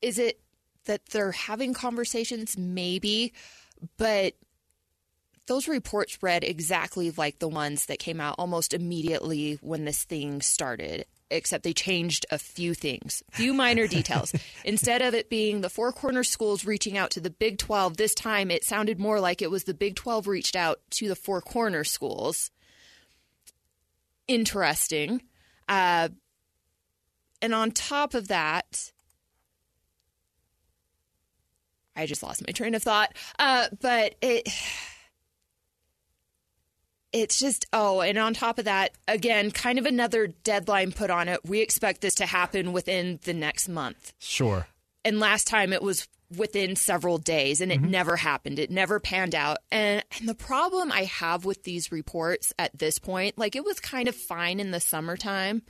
[0.00, 0.40] is it
[0.84, 3.32] that they're having conversations maybe,
[3.96, 4.34] but
[5.46, 10.40] those reports read exactly like the ones that came out almost immediately when this thing
[10.40, 14.32] started except they changed a few things few minor details.
[14.64, 18.14] Instead of it being the four corner schools reaching out to the big 12 this
[18.14, 21.40] time it sounded more like it was the big 12 reached out to the four
[21.40, 22.50] corner schools.
[24.26, 25.22] Interesting.
[25.68, 26.08] Uh,
[27.40, 28.90] and on top of that
[31.94, 33.14] i just lost my train of thought.
[33.38, 34.48] Uh, but it
[37.12, 41.28] it's just oh and on top of that again kind of another deadline put on
[41.28, 41.40] it.
[41.44, 44.12] We expect this to happen within the next month.
[44.18, 44.66] Sure.
[45.04, 46.06] and last time it was
[46.36, 47.90] within several days and it mm-hmm.
[47.90, 48.58] never happened.
[48.58, 49.58] It never panned out.
[49.72, 53.80] And and the problem i have with these reports at this point like it was
[53.80, 55.62] kind of fine in the summertime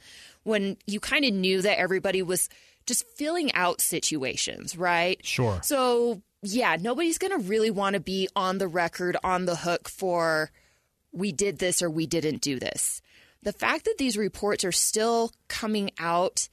[0.42, 2.48] when you kind of knew that everybody was
[2.86, 5.24] just filling out situations right?
[5.24, 5.60] Sure.
[5.62, 10.50] so yeah nobody's gonna really want to be on the record on the hook for
[11.12, 13.00] we did this or we didn't do this
[13.42, 16.48] the fact that these reports are still coming out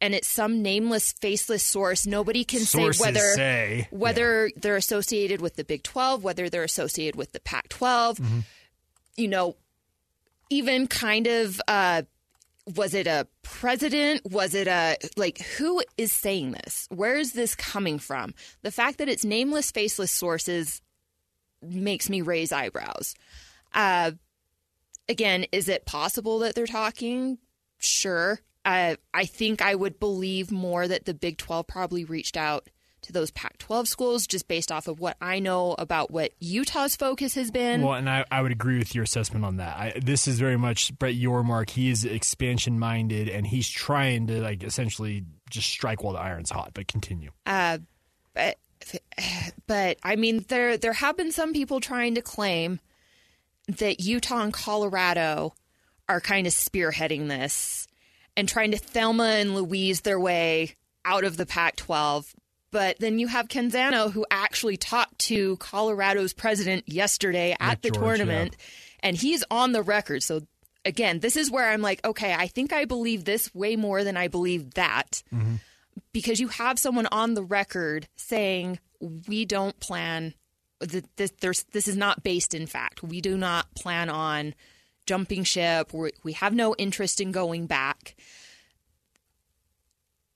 [0.00, 5.40] and it's some nameless, faceless source, nobody can Sources say whether say, whether they're associated
[5.40, 8.38] with the Big 12, whether they're associated with the Pac 12, Mm-hmm.
[9.16, 9.56] you know,
[10.50, 12.02] even kind of uh,
[12.76, 14.24] was it a president?
[14.24, 16.86] Was it a like who is saying this?
[16.90, 18.34] Where is this coming from?
[18.62, 20.80] The fact that it's nameless, faceless sources
[21.60, 23.14] makes me raise eyebrows.
[23.72, 24.12] Uh,
[25.08, 27.38] again, is it possible that they're talking?
[27.78, 28.40] Sure.
[28.64, 32.68] Uh, I think I would believe more that the Big 12 probably reached out
[33.02, 36.96] to those Pac 12 schools just based off of what I know about what Utah's
[36.96, 37.82] focus has been.
[37.82, 39.76] Well, and I, I would agree with your assessment on that.
[39.76, 41.70] I, this is very much Brett Yormark.
[41.70, 46.50] He is expansion minded, and he's trying to like essentially just strike while the iron's
[46.50, 46.72] hot.
[46.74, 47.30] But continue.
[47.46, 47.78] Uh,
[48.34, 48.56] but,
[49.66, 52.80] but I mean, there there have been some people trying to claim
[53.68, 55.54] that Utah and Colorado
[56.08, 57.86] are kind of spearheading this
[58.36, 62.34] and trying to Thelma and Louise their way out of the Pac-12.
[62.70, 68.18] But then you have Canzano, who actually talked to Colorado's president yesterday at the George,
[68.18, 68.56] tournament,
[69.00, 70.22] and he's on the record.
[70.22, 70.42] So
[70.84, 74.16] again, this is where I'm like, okay, I think I believe this way more than
[74.16, 75.56] I believe that mm-hmm.
[76.12, 80.34] because you have someone on the record saying we don't plan
[80.80, 83.02] this there's this is not based in fact.
[83.02, 84.54] We do not plan on
[85.06, 85.92] jumping ship.
[85.92, 88.14] We we have no interest in going back.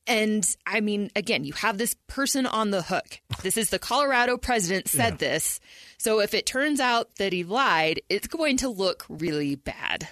[0.06, 3.20] And i mean again you have this person on the hook.
[3.42, 5.60] This is the colorado president said this.
[5.98, 10.08] So if it turns out that he lied it's going to look really bad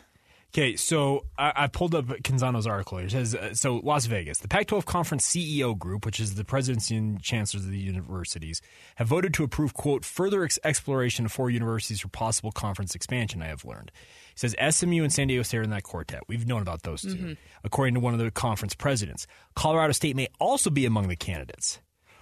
[0.53, 2.99] Okay, so I, I pulled up Canzano's article.
[2.99, 6.91] It says uh, so Las Vegas, the Pac-12 Conference CEO group, which is the presidents
[6.91, 8.61] and chancellors of the universities,
[8.97, 13.41] have voted to approve quote further ex- exploration of four universities for possible conference expansion.
[13.43, 13.93] I have learned.
[14.35, 16.23] He says SMU and San Diego State are in that quartet.
[16.27, 17.37] We've known about those 2 Mhm.
[17.63, 19.29] according to one of the conference presidents.
[19.55, 21.79] Colorado State may also be among the candidates.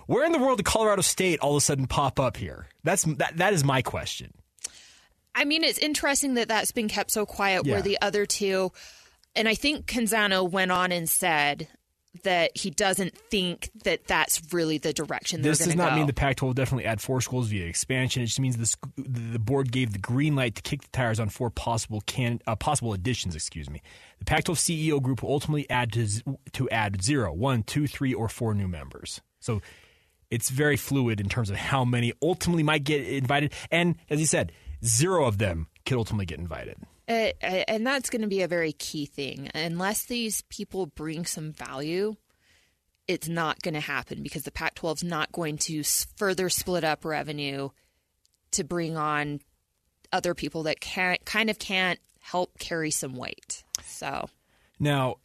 [0.07, 2.67] Where in the world did Colorado State all of a sudden pop up here?
[2.85, 3.39] That's that.
[3.39, 4.33] That is my question.
[5.39, 7.75] I mean, it's interesting that that's been kept so quiet Yeah.
[7.75, 8.73] where the other two,
[9.37, 11.69] and I think Canzano went on and said
[12.25, 15.97] that he doesn't think that that's really the direction This does not go.
[15.97, 18.23] mean the Pac-12 will definitely add four schools via expansion.
[18.23, 21.29] It just means the the board gave the green light to kick the tires on
[21.29, 23.37] four possible can uh, possible additions.
[23.37, 23.83] Excuse me.
[24.19, 26.09] The Pac-12 CEO group will ultimately add to
[26.55, 29.21] to add zero, one, two, three, or four new members.
[29.39, 29.61] So
[30.31, 33.53] it's very fluid in terms of how many ultimately might get invited.
[33.71, 34.51] And as you said,
[34.85, 36.77] zero of them could ultimately get invited.
[37.09, 39.51] Uh, uh, and that's going to be a very key thing.
[39.55, 42.17] Unless these people bring some value,
[43.07, 45.83] it's not going to happen because the Pac 12 is not going to
[46.17, 47.71] further split up revenue
[48.51, 49.41] to bring on
[50.13, 53.65] other people that can't, kind of can't help carry some weight.
[53.85, 54.29] So,
[54.79, 55.17] Now,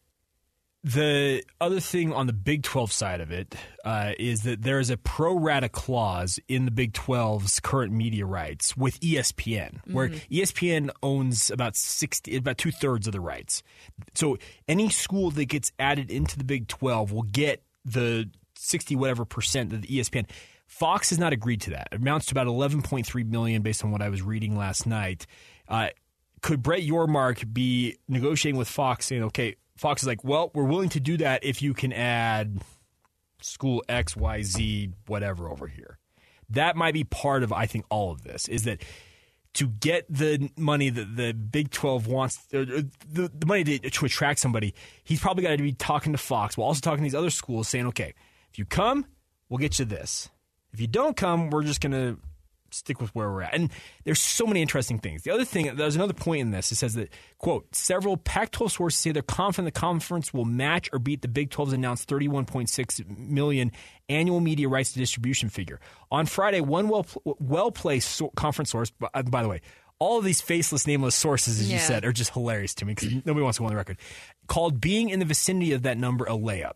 [0.83, 3.55] the other thing on the Big 12 side of it
[3.85, 8.25] uh, is that there is a pro rata clause in the Big 12's current media
[8.25, 10.21] rights with ESPN, where Mhm.
[10.29, 13.63] ESPN owns about 60, about two thirds of the rights.
[14.13, 19.23] So any school that gets added into the Big 12 will get the 60 whatever
[19.25, 20.25] percent of the ESPN.
[20.67, 21.89] Fox has not agreed to that.
[21.91, 25.27] It amounts to about 11.3 million based on what I was reading last night.
[25.69, 25.89] Uh,
[26.41, 30.89] could Brett Yormark be negotiating with Fox saying, okay, Fox is like, well, we're willing
[30.89, 32.61] to do that if you can add
[33.41, 35.97] school X, Y, Z, whatever over here.
[36.49, 38.83] That might be part of, I think, all of this is that
[39.55, 43.89] to get the money that the Big 12 wants, or or the, the money to,
[43.89, 47.03] to attract somebody, he's probably got to be talking to Fox while also talking to
[47.03, 48.13] these other schools saying, okay,
[48.51, 49.05] if you come,
[49.49, 50.29] we'll get you this.
[50.71, 52.19] If you don't come, we're just going to
[52.73, 53.53] stick with where we're at.
[53.53, 53.71] And
[54.03, 55.23] there's so many interesting things.
[55.23, 56.71] The other thing, there's another point in this.
[56.71, 60.89] It says that, quote, several Pac 12 sources say they're confident the conference will match
[60.91, 63.71] or beat the Big 12's announced 31.6 million
[64.09, 65.79] annual media rights to distribution figure.
[66.11, 69.61] On Friday, one well, well placed so- conference source, by, uh, by the way,
[69.99, 71.81] all of these faceless, nameless sources, as you Yeah.
[71.85, 73.97] said, are just hilarious to me because nobody wants to go on the record,
[74.47, 76.73] called being in the vicinity of that number a layup.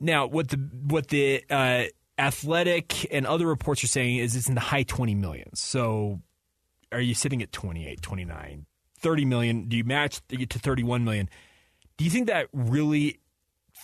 [0.00, 1.84] Now, what the what the uh,
[2.18, 5.60] athletic and other reports are saying is it's in the high 20 millions.
[5.60, 6.20] So
[6.92, 8.66] are you sitting at 28, 29,
[9.00, 9.68] 30 million?
[9.68, 11.28] Do you match to get to 31 million?
[11.96, 13.20] Do you think that really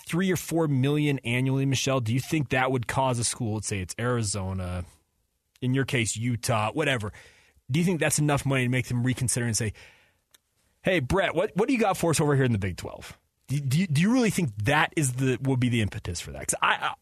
[0.07, 2.01] three or four million annually, Michelle?
[2.01, 4.85] Do you think that would cause a school, let's say it's Arizona,
[5.61, 7.12] in your case, Utah, whatever?
[7.70, 9.72] Do you think that's enough money to make them reconsider and say,
[10.82, 13.18] hey, Brett, what, what do you got for us over here in the Big 12?
[13.49, 16.30] Do, do, you, do you really think that is the would be the impetus for
[16.32, 16.41] that?
[16.41, 16.95] Because I, I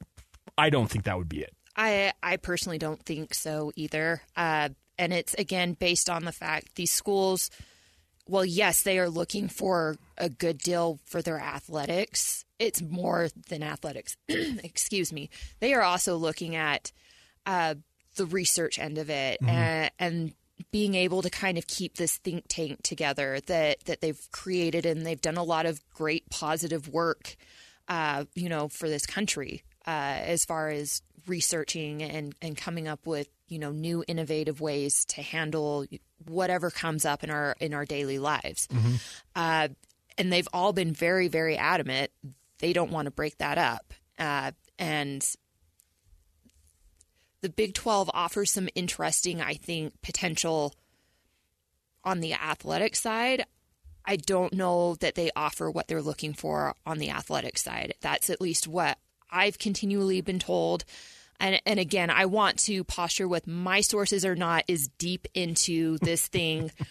[0.63, 1.53] I don't think that would be it.
[1.77, 4.23] I I personally don't think so either.
[4.37, 7.51] Uh, and it's again based on the fact these schools
[8.29, 12.45] well, yes, they are looking for a good deal for their athletics.
[12.61, 14.17] It's more than athletics.
[14.29, 15.29] Excuse me.
[15.59, 16.93] They are also looking at
[17.47, 17.75] uh,
[18.15, 19.49] the research end of it Mhm.
[19.49, 20.33] and, and
[20.71, 25.05] being able to kind of keep this think tank together that that they've created and
[25.05, 27.35] they've done a lot of great positive work,
[27.89, 29.91] uh, you know, for this country uh,
[30.25, 35.23] as far as researching and and coming up with you know new innovative ways to
[35.23, 35.87] handle
[36.27, 38.69] whatever comes up in our in our daily lives.
[39.35, 39.69] Uh,
[40.19, 42.11] and they've all been very, very adamant.
[42.59, 43.95] They don't want to break that up.
[44.19, 45.25] Uh, and
[47.41, 50.75] the Big 12 offers some interesting, I think, potential
[52.05, 53.47] on the athletic side.
[54.05, 57.95] I don't know that they offer what they're looking for on the athletic side.
[58.01, 58.99] That's at least what
[59.33, 60.85] I've continually been told.
[61.41, 65.99] And, and again, I want to posture with my sources or not as deep into
[65.99, 66.71] this thing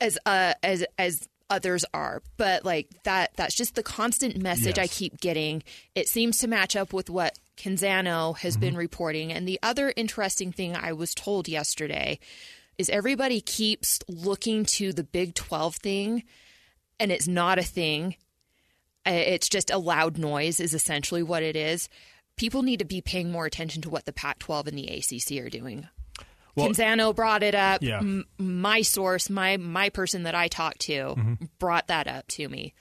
[0.00, 4.86] as uh as as others are but like that that's just the constant message i
[4.86, 5.62] keep getting.
[5.94, 10.52] It seems to match up with what Canzano has been reporting and the other interesting
[10.52, 12.18] thing i was told yesterday
[12.76, 16.24] is everybody keeps looking to the big 12 thing
[16.98, 18.16] and it's not a thing
[19.06, 21.88] it's just a loud noise is essentially what it is
[22.36, 25.30] people need to be paying more attention to what the pac 12 and the acc
[25.44, 25.86] are doing
[26.56, 27.82] Well- Canzano brought it up.
[27.82, 27.98] Yeah.
[27.98, 31.48] M- my source, my my person that I talked to, Mhm.
[31.58, 32.74] brought that up to me.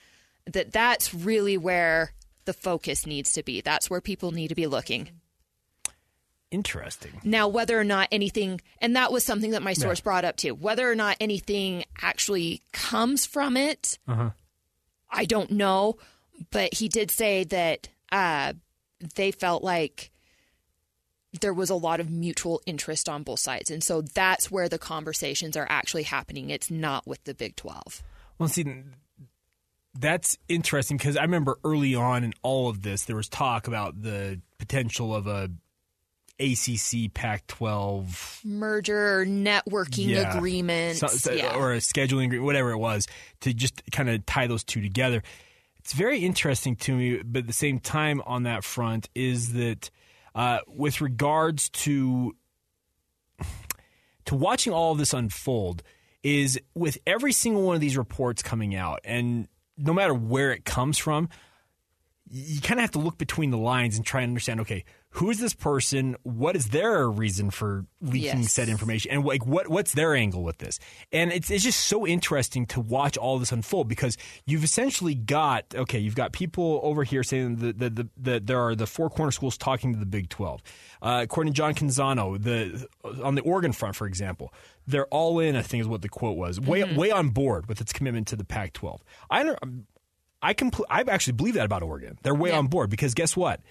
[0.45, 2.13] That that's really where
[2.45, 3.61] the focus needs to be.
[3.61, 5.09] That's where people need to be looking.
[6.51, 7.19] Interesting.
[7.23, 10.03] Now, whether or not anything, and that was something that my source Yeah.
[10.03, 14.29] brought up too, whether or not anything actually comes from it, Uh huh.
[15.09, 15.97] I don't know.
[16.51, 18.53] But he did say that uh,
[19.15, 20.11] they felt like
[21.41, 23.71] there was a lot of mutual interest on both sides.
[23.71, 26.49] And so that's where the conversations are actually happening.
[26.49, 28.03] It's not with the Big 12.
[28.37, 28.83] Well, see,
[29.97, 34.01] that's interesting because I remember early on in all of this, there was talk about
[34.01, 35.49] the potential of a
[36.39, 40.99] ACC Pac-12 Merger or networking yeah, agreements.
[40.99, 41.55] so- so- yeah.
[41.55, 43.07] or a scheduling agreement, whatever it was,
[43.41, 45.23] to just kind of tie those two together.
[45.83, 49.89] It's very interesting to me, but at the same time, on that front, is that
[50.33, 52.35] uh, with regards to
[54.25, 55.83] to watching all of this unfold,
[56.23, 60.63] is with every single one of these reports coming out, and no matter where it
[60.63, 61.27] comes from,
[62.29, 64.85] you kind of have to look between the lines and try and understand okay
[65.17, 68.51] who is this person what is their reason for leaking Yes.
[68.51, 70.79] said information and like what what's their angle with this
[71.11, 75.65] and it's, it's just so interesting to watch all this unfold because you've essentially got
[75.75, 79.09] okay you've got people over here saying that the, the, the, there are the four
[79.09, 80.61] corner schools talking to the big 12
[81.03, 82.87] uh, according to john canzano the
[83.23, 84.51] on the oregon front for example
[84.87, 86.95] they're all in i think is what the quote was way Mhm.
[86.97, 89.53] way on board with its commitment to the pac 12 i
[90.41, 92.17] I compl- I actually believe that about Oregon.
[92.21, 93.61] They're way on board because guess what?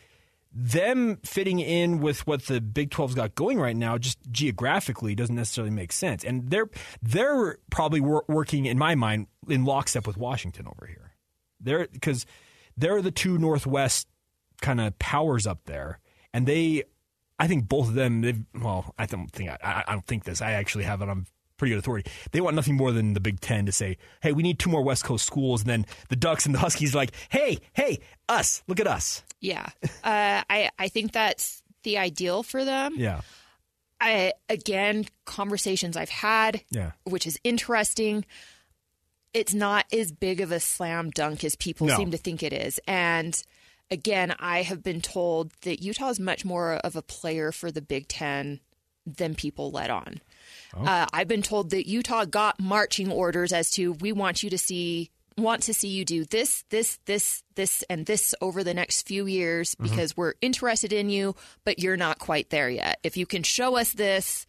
[0.55, 5.35] Them fitting in with what the Big 12's got going right now, just geographically, doesn't
[5.35, 6.25] necessarily make sense.
[6.25, 6.69] And they're
[7.01, 11.13] they're probably wor- working, in my mind, in lockstep with Washington over here.
[11.61, 12.27] They're because
[12.77, 14.09] they're the two Northwest
[14.61, 15.99] kind of powers up there,
[16.33, 16.85] and they,
[17.39, 18.21] I think both of them.
[18.21, 20.43] They've well, I don't think I, I don't think this.
[20.43, 21.27] I actually have it on
[21.57, 22.11] pretty good authority.
[22.33, 24.83] They want nothing more than the Big Ten to say, "Hey, we need two more
[24.83, 28.81] West Coast schools," and then the Ducks and the Huskies like, "Hey, hey, us, look
[28.81, 29.69] at us." Yeah.
[30.03, 32.95] Uh, I, I think that's the ideal for them.
[32.97, 33.21] Yeah,
[34.01, 36.91] I, again, conversations I've had, yeah.
[37.05, 38.25] which is interesting.
[39.33, 41.97] It's not as big of a slam dunk as people No.
[41.97, 42.81] seem to think it is.
[42.89, 43.41] And
[43.93, 47.81] again, I have been told that Utah is much more of a player for the
[47.81, 48.59] Big Ten
[49.07, 50.21] than people let on.
[50.77, 50.85] Oh.
[50.85, 54.59] Uh, I've been told that Utah got marching orders as to we want you to
[54.59, 59.07] see want to see you do this, this, this, this, and this over the next
[59.07, 59.85] few years Mm-hmm.
[59.85, 62.99] because we're interested in you, but you're not quite there yet.
[63.03, 64.47] If you can show us this,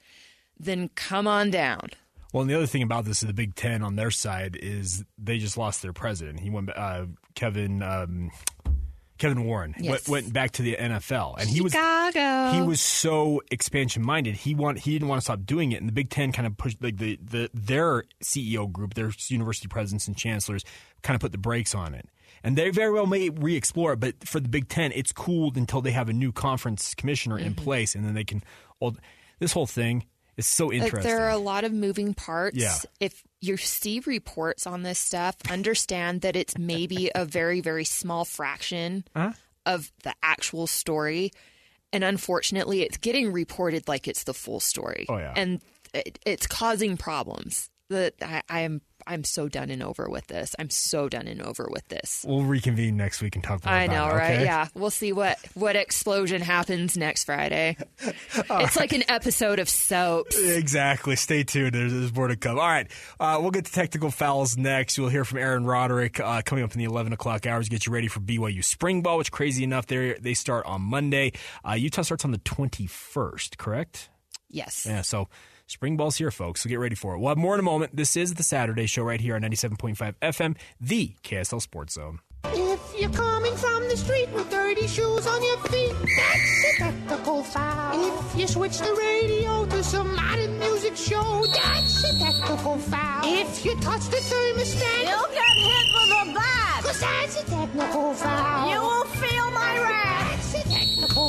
[0.59, 1.89] then come on down.
[2.31, 5.03] Well, and the other thing about this is the Big Ten on their side is
[5.17, 6.39] they just lost their president.
[6.39, 7.05] He went, uh,
[7.35, 8.31] Kevin, um,
[9.23, 9.89] Kevin Warren Yes.
[9.89, 14.35] went, went back to the NFL, and he was he was so expansion minded.
[14.35, 16.57] He want he didn't want to stop doing it, and the Big Ten kind of
[16.57, 20.65] pushed like the, the their CEO group, their university presidents and chancellors,
[21.03, 22.09] kind of put the brakes on it.
[22.43, 25.79] And they very well may re-explore it, but for the Big Ten, it's cooled until
[25.81, 27.57] they have a new conference commissioner in Mhm.
[27.63, 28.43] place, and then they can.
[28.81, 28.97] Well,
[29.39, 30.03] this whole thing
[30.35, 31.03] is so interesting.
[31.09, 32.57] There are a lot of moving parts.
[32.57, 32.75] Yeah.
[32.99, 38.23] If you see reports on this stuff, understand that it's maybe a very, very small
[38.23, 39.33] fraction Huh?
[39.65, 41.31] of the actual story.
[41.91, 45.05] And unfortunately, it's getting reported like it's the full story.
[45.09, 45.33] Oh, yeah.
[45.35, 45.61] And
[45.93, 47.69] it, it's causing problems.
[47.89, 50.55] that I, I'm I'm so done and over with this.
[50.59, 52.25] I'm so done and over with this.
[52.27, 54.31] We'll reconvene next week and talk more I know, it, right?
[54.35, 54.43] okay?
[54.45, 57.77] Yeah, we'll see what what explosion happens next Friday.
[58.35, 60.37] it's like an episode of soaps.
[60.37, 61.15] Exactly.
[61.15, 61.73] Stay tuned.
[61.73, 62.59] There's, there's more to come.
[62.59, 62.89] All right.
[63.19, 64.97] Uh, we'll get to technical fouls next.
[64.97, 67.69] You'll hear from Aaron Roderick uh, coming up in the 11 o'clock hours.
[67.69, 71.33] Get you ready for BYU spring ball, which crazy enough, they they start on Monday.
[71.67, 74.09] Uh, Utah starts on the 21st, correct?
[74.49, 74.85] Yes.
[74.87, 75.01] Yeah.
[75.01, 75.29] So
[75.67, 76.61] spring ball's here, folks.
[76.61, 77.19] So get ready for it.
[77.19, 77.95] We'll have more in a moment.
[77.95, 82.19] This is the Saturday show right here on 97.5 FM, the KSL Sports Zone.
[82.45, 87.43] If you're coming from the street with dirty shoes on your feet, that's a technical
[87.43, 88.19] foul.
[88.19, 93.21] If you switch the radio to some modern music show, that's a technical foul.
[93.23, 96.83] If you touch the thermostat, you'll get hit with a bat.
[96.83, 98.69] Cause that's a technical foul.
[98.71, 99.51] You will feel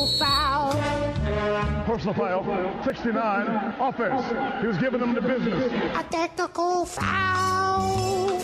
[0.04, 1.84] technical foul.
[1.84, 4.60] Personal foul, 69, offense.
[4.60, 5.72] He was giving them the business.
[5.96, 8.42] A technical foul.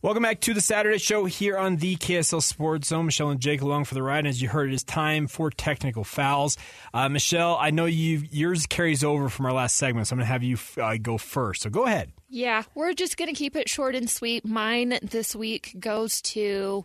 [0.00, 3.06] Welcome back to the Saturday show here on the KSL Sports Zone.
[3.06, 4.20] Michelle and Jake along for the ride.
[4.20, 6.56] And as you heard, it is time for technical fouls.
[6.94, 10.26] Uh, Michelle, I know you yours carries over from our last segment, so I'm going
[10.26, 11.62] to have you uh, go first.
[11.62, 12.12] So go ahead.
[12.28, 14.44] Yeah, we're just going to keep it short and sweet.
[14.44, 16.84] Mine this week goes to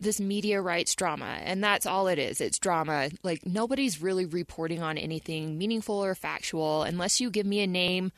[0.00, 2.40] this media rights drama, and that's all it is.
[2.40, 3.10] It's drama.
[3.22, 8.12] Like, nobody's really reporting on anything meaningful or factual unless you give me a name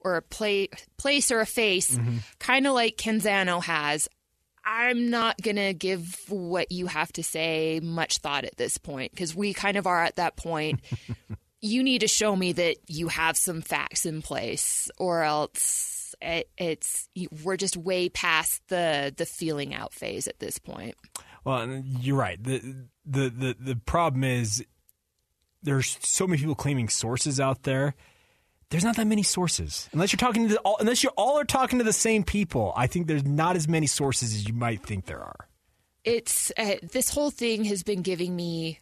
[0.00, 2.18] or a play, place or a face, mm-hmm.
[2.38, 4.08] kind of like Canzano has.
[4.64, 9.12] I'm not going to give what you have to say much thought at this point
[9.12, 10.80] because we kind of are at that point.
[11.60, 16.48] you need to show me that you have some facts in place, or else it,
[16.56, 17.08] it's
[17.44, 20.96] we're just way past the the feeling out phase at this point.
[21.44, 22.42] Well, you're right.
[22.42, 22.58] The,
[23.04, 24.64] the the the problem is
[25.62, 27.94] there's so many people claiming sources out there.
[28.70, 29.88] There's not that many sources.
[29.92, 32.72] Unless you're talking to the, all, unless you all are talking to the same people.
[32.76, 35.48] I think there's not as many sources as you might think there are.
[36.02, 38.80] It's uh, this whole thing has been giving me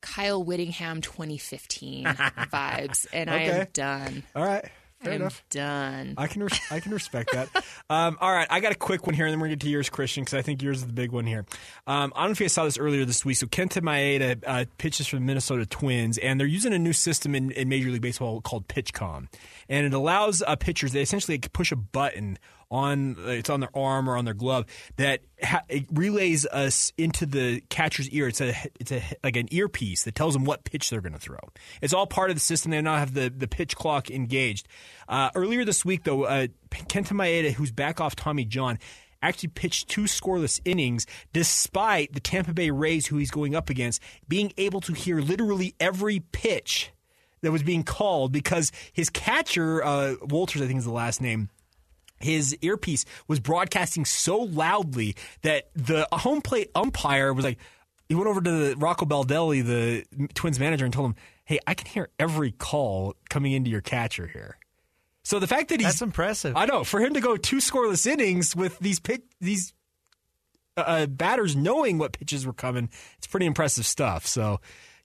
[0.00, 4.22] Kyle Whittingham 2015 vibes, and I am done.
[4.34, 4.64] All right.
[5.02, 5.42] Fair I'm enough.
[5.50, 6.14] done.
[6.18, 7.48] I can res- I can respect that.
[7.90, 9.66] Um, all right, I got a quick one here, and then we're going to get
[9.66, 11.44] to yours, Christian, because I think yours is the big one here.
[11.88, 13.36] Um, I don't know if you saw this earlier this week.
[13.36, 17.34] So Kenta Maeda uh, pitches for the Minnesota Twins, and they're using a new system
[17.34, 19.26] in, in Major League Baseball called PitchCom,
[19.68, 22.38] and it allows uh, pitchers they essentially push a button
[22.70, 24.64] on it's on their arm or on their glove
[24.96, 25.62] that ha-
[25.92, 28.28] relays us into the catcher's ear.
[28.28, 31.18] It's a it's a like an earpiece that tells them what pitch they're going to
[31.18, 31.38] throw.
[31.82, 32.70] It's all part of the system.
[32.70, 34.68] They now have the the pitch clock engaged.
[35.08, 38.78] Uh, earlier this week, though, uh, Kenta Maeda, who's back off Tommy John.
[39.22, 44.00] Actually pitched two scoreless innings despite the Tampa Bay Rays, who he's going up against,
[44.28, 46.90] being able to hear literally every pitch
[47.42, 51.50] that was being called because his catcher, uh, Walters, I think is the last name,
[52.20, 57.58] his earpiece was broadcasting so loudly that the home plate umpire was like,
[58.08, 60.04] he went over to the Rocco Baldelli, the
[60.34, 64.26] Twins manager, and told him, "Hey, I can hear every call coming into your catcher
[64.26, 64.58] here."
[65.22, 66.56] So the fact that he's That's impressive.
[66.56, 69.72] I know for him to go two scoreless innings with these pit, these
[70.76, 74.26] uh, batters knowing what pitches were coming, it's pretty impressive stuff.
[74.26, 74.60] So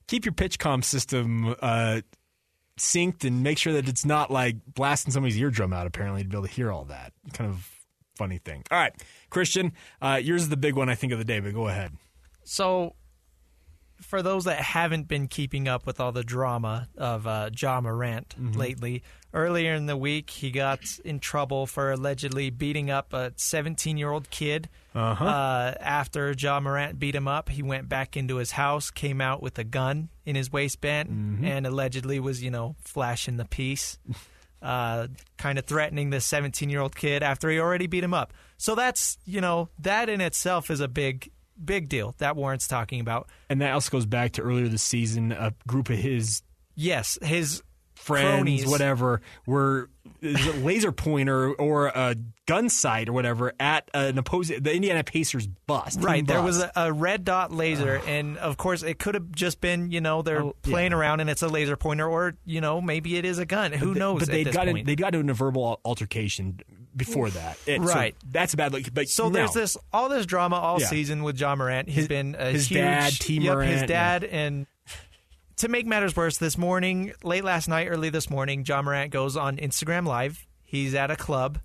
[0.08, 2.00] keep your PitchCom system uh,
[2.78, 5.86] synced and make sure that it's not like blasting somebody's eardrum out.
[5.86, 7.70] Apparently, to be able to hear all that kind of
[8.16, 8.62] funny thing.
[8.70, 8.92] All right,
[9.30, 9.72] Christian,
[10.02, 11.40] uh, yours is the big one I think of the day.
[11.40, 11.92] But go ahead.
[12.44, 12.94] So,
[14.00, 18.34] for those that haven't been keeping up with all the drama of uh, Ja Morant
[18.38, 18.58] Mm-hmm.
[18.58, 19.02] lately,
[19.36, 24.10] earlier in the week he got in trouble for allegedly beating up a 17 year
[24.10, 24.68] old kid.
[24.94, 25.24] Uh-huh.
[25.24, 29.42] Uh, after Ja Morant beat him up, he went back into his house, came out
[29.42, 31.44] with a gun in his waistband, Mm-hmm.
[31.44, 33.98] and allegedly was, you know, flashing the piece.
[34.62, 35.06] Uh,
[35.36, 38.32] kind of threatening the 17 year old kid after he already beat him up.
[38.56, 41.30] So that's, you know, that in itself is a big,
[41.62, 43.28] big deal that Warren's talking about.
[43.50, 45.30] And that also goes back to earlier this season.
[45.30, 46.42] A group of his
[46.74, 47.62] Yes, his
[48.06, 48.66] friends, cronies.
[48.66, 49.90] whatever, were
[50.22, 55.96] laser pointer or a gun sight or whatever at an opposing the Indiana Pacers bus.
[55.96, 59.30] team Right, there was a, a red dot laser, and of course, it could have
[59.32, 62.60] just been you know they're Oh, playing around and it's a laser pointer, or you
[62.60, 63.72] know maybe it is a gun.
[63.72, 64.20] Who knows?
[64.20, 66.60] But they got in, they got into a verbal altercation
[66.96, 67.58] before that.
[67.66, 68.14] It- so Right.
[68.30, 68.84] that's a bad look.
[68.94, 69.30] But So no.
[69.30, 70.86] there's this all this drama all Yeah.
[70.86, 71.88] season with Ja Morant.
[71.88, 73.34] He's His- been a his huge, dad, T.
[73.34, 74.66] yep, his Morant, dad, and
[75.56, 79.36] to make matters worse, this morning, late last night, early this morning, Ja Morant goes
[79.36, 80.46] on Instagram Live.
[80.64, 81.58] He's at a club,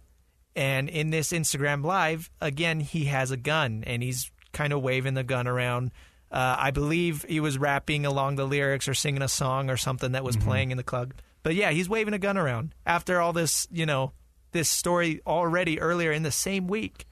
[0.55, 5.13] and in this Instagram Live, again, he has a gun, and he's kind of waving
[5.15, 5.91] the gun around.
[6.31, 10.13] Uh, I believe he was rapping along the lyrics or singing a song or something
[10.13, 10.47] that was Mm-hmm.
[10.47, 11.13] playing in the club.
[11.43, 14.13] But yeah, he's waving a gun around after all this, you know,
[14.51, 17.05] this story already earlier in the same week.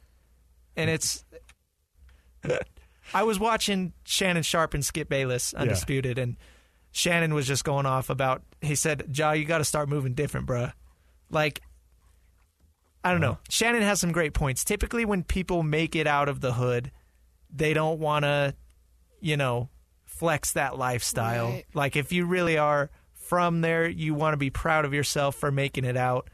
[0.78, 1.26] And it's
[3.14, 6.38] I was watching Shannon Sharpe and Skip Bayless undisputed and
[6.92, 10.48] Shannon was just going off about he said, "Ja, you got to start moving different,
[10.48, 10.74] bruh."
[11.30, 11.62] Like
[13.04, 13.38] I don't know.
[13.50, 14.64] Shannon has some great points.
[14.64, 16.92] Typically when people make it out of the hood,
[17.54, 18.56] they don't want to,
[19.22, 19.70] you know,
[20.06, 21.50] flex that lifestyle.
[21.50, 21.66] Right.
[21.74, 25.52] Like if you really are from there, you want to be proud of yourself for
[25.52, 26.30] making it out.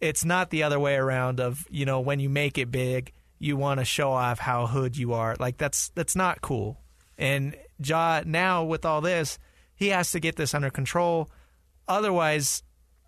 [0.00, 3.56] It's not the other way around of, you know, when you make it big, you
[3.56, 5.36] want to show off how hood you are.
[5.38, 6.80] Like that's that's not cool.
[7.18, 9.38] And Ja now with all this,
[9.78, 11.30] he has to get this under control.
[11.86, 12.62] Otherwise,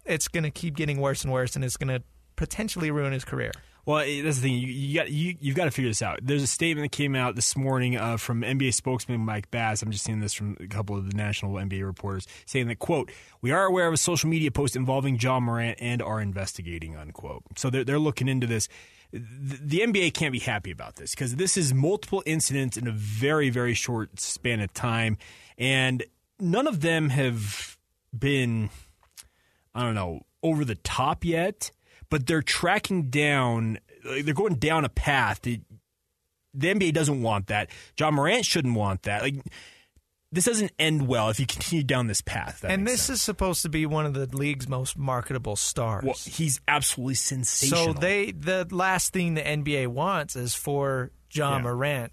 [0.06, 2.02] it's going to keep getting worse and worse and it's going to
[2.36, 3.52] potentially ruin his career.
[3.86, 4.52] Well, that's the thing.
[4.52, 6.20] You, you got you, you've got to figure this out.
[6.22, 9.82] There's a statement that came out this morning uh, from NBA spokesman Mike Bass.
[9.82, 13.10] I'm just seeing this from a couple of the national NBA reporters saying that quote
[13.40, 17.42] We are aware of a social media post involving Ja Morant and are investigating unquote.
[17.56, 18.68] So they're they're looking into this.
[19.12, 22.92] The, the NBA can't be happy about this because this is multiple incidents in a
[22.92, 25.16] very very short span of time,
[25.58, 26.04] and
[26.40, 27.76] none of them have
[28.16, 28.70] been
[29.74, 31.70] I don't know, over the top yet,
[32.08, 35.42] but they're tracking down, they're going down a path.
[35.42, 35.60] that
[36.52, 37.70] the NBA doesn't want that.
[37.98, 39.22] Ja Morant shouldn't want that.
[39.22, 39.36] Like,
[40.32, 42.64] this doesn't end well if you continue down this path.
[42.64, 43.18] And this sense.
[43.18, 46.04] is supposed to be one of the league's most marketable stars.
[46.04, 47.94] well, he's absolutely sensational.
[47.94, 51.62] So they the last thing the NBA wants is for Ja Yeah.
[51.62, 52.12] Morant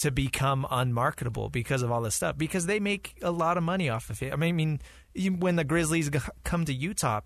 [0.00, 3.88] to become unmarketable because of all this stuff because they make a lot of money
[3.88, 4.32] off of it.
[4.32, 4.56] I mean, I
[5.18, 6.10] mean when the Grizzlies
[6.44, 7.20] come to Utah,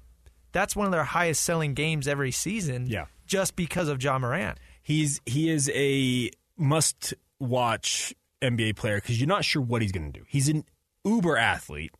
[0.52, 2.86] that's one of their highest selling games every season.
[2.86, 3.06] Yeah.
[3.26, 4.58] just because of Ja Morant.
[4.82, 10.10] He's he is a must watch NBA player because you're not sure what he's going
[10.12, 10.24] to do.
[10.28, 10.64] He's an
[11.04, 11.92] uber athlete.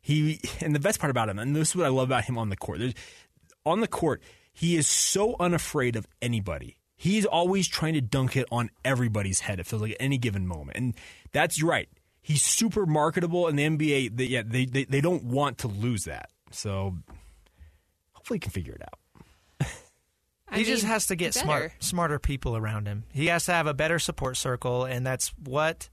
[0.00, 2.38] He and the best part about him, and this is what I love about him
[2.38, 2.78] on the court.
[2.78, 2.94] There's,
[3.64, 6.76] on the court, he is so unafraid of anybody.
[7.04, 9.60] He's always trying to dunk it on everybody's head.
[9.60, 10.94] It feels like at any given moment, and
[11.32, 11.86] that's right.
[12.22, 16.04] He's super marketable, and the NBA, they, yeah, they, they they don't want to lose
[16.04, 16.30] that.
[16.50, 16.96] So
[18.12, 19.68] hopefully, he can figure it out.
[20.48, 21.44] I he just has to get better.
[21.44, 23.04] smart, smarter people around him.
[23.12, 25.90] He has to have a better support circle, and that's what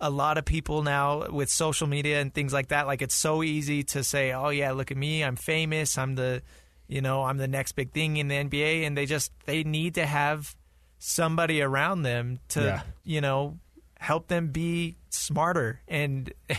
[0.00, 2.86] a lot of people now with social media and things like that.
[2.86, 6.42] Like it's so easy to say, "Oh yeah, look at me, I'm famous, I'm the,
[6.88, 9.94] you know, I'm the next big thing in the NBA," and they just they need
[9.94, 10.56] to have
[10.98, 12.82] somebody around them to, Yeah.
[13.04, 13.58] you know,
[14.00, 16.32] help them be smarter and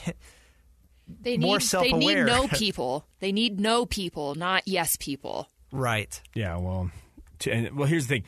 [1.21, 2.23] They need more they self-aware.
[2.25, 3.05] need no people.
[3.19, 5.49] They need no people, not yes people.
[5.71, 6.21] right.
[6.35, 6.91] Yeah, well,
[7.39, 8.23] to, and, well, here's the thing: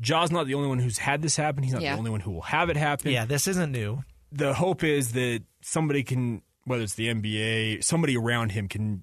[0.00, 1.62] Ja's not the only one who's had this happen.
[1.62, 1.92] He's not Yeah.
[1.92, 3.10] the only one who will have it happen.
[3.12, 4.02] Yeah, this isn't new.
[4.32, 9.02] The hope is that somebody can, whether it's the NBA, somebody around him can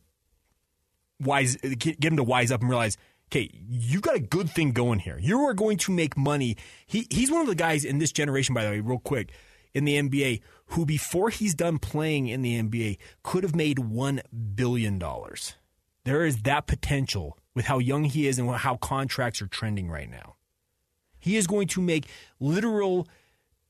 [1.19, 2.97] wise get him to wise up and realize.
[3.31, 5.19] Okay, you got a good thing going here.
[5.19, 6.57] You are going to make money.
[6.87, 9.31] He he's one of the guys in this generation, by the way, real quick,
[9.73, 14.21] in the NBA, who before he's done playing in the NBA could have made one
[14.55, 15.55] billion dollars.
[16.05, 20.09] There is that potential with how young he is and how contracts are trending right
[20.09, 20.35] now.
[21.19, 22.07] He is going to make
[22.39, 23.07] literal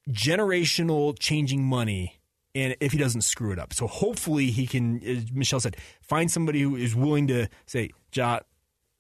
[0.10, 2.19] generational changing money
[2.62, 3.74] and if he doesn't screw it up.
[3.74, 8.40] So hopefully he can as Michelle said, find somebody who is willing to say, Ja,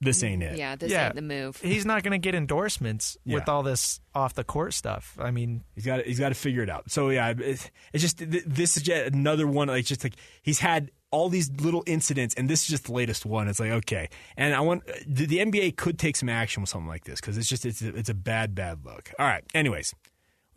[0.01, 0.57] this ain't it.
[0.57, 1.07] Yeah, this Yeah.
[1.07, 1.57] ain't the move.
[1.61, 5.17] He's not going to get endorsements with all this off the court stuff.
[5.19, 6.89] I mean, He's got he's got to figure it out.
[6.89, 9.67] So yeah, it's, it's just this is yet another one.
[9.67, 13.25] Like just like he's had all these little incidents, and this is just the latest
[13.25, 13.47] one.
[13.49, 16.87] It's like okay, and I want the, the NBA could take some action with something
[16.87, 19.11] like this because it's just it's a, it's a bad bad look.
[19.19, 19.93] All right, anyways.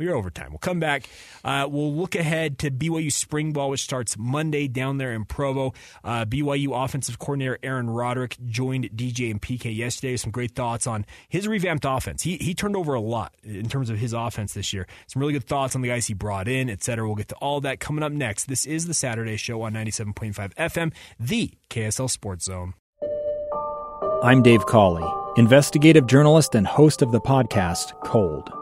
[0.02, 0.48] We're overtime.
[0.50, 1.08] We'll come back.
[1.44, 5.74] Uh, we'll look ahead to BYU spring ball, which starts Monday down there in Provo.
[6.02, 10.16] Uh, BYU offensive coordinator Aaron Roderick joined DJ and PK yesterday.
[10.16, 12.22] Some great thoughts on his revamped offense.
[12.22, 14.86] He he turned over a lot in terms of his offense this year.
[15.06, 17.06] Some really good thoughts on the guys he brought in, et cetera.
[17.06, 18.46] We'll get to all that coming up next.
[18.46, 22.74] This is the Saturday Show on 97.5 FM, the KSL Sports Zone.
[24.22, 28.61] I'm Dave Cawley, investigative journalist and host of the podcast Cold.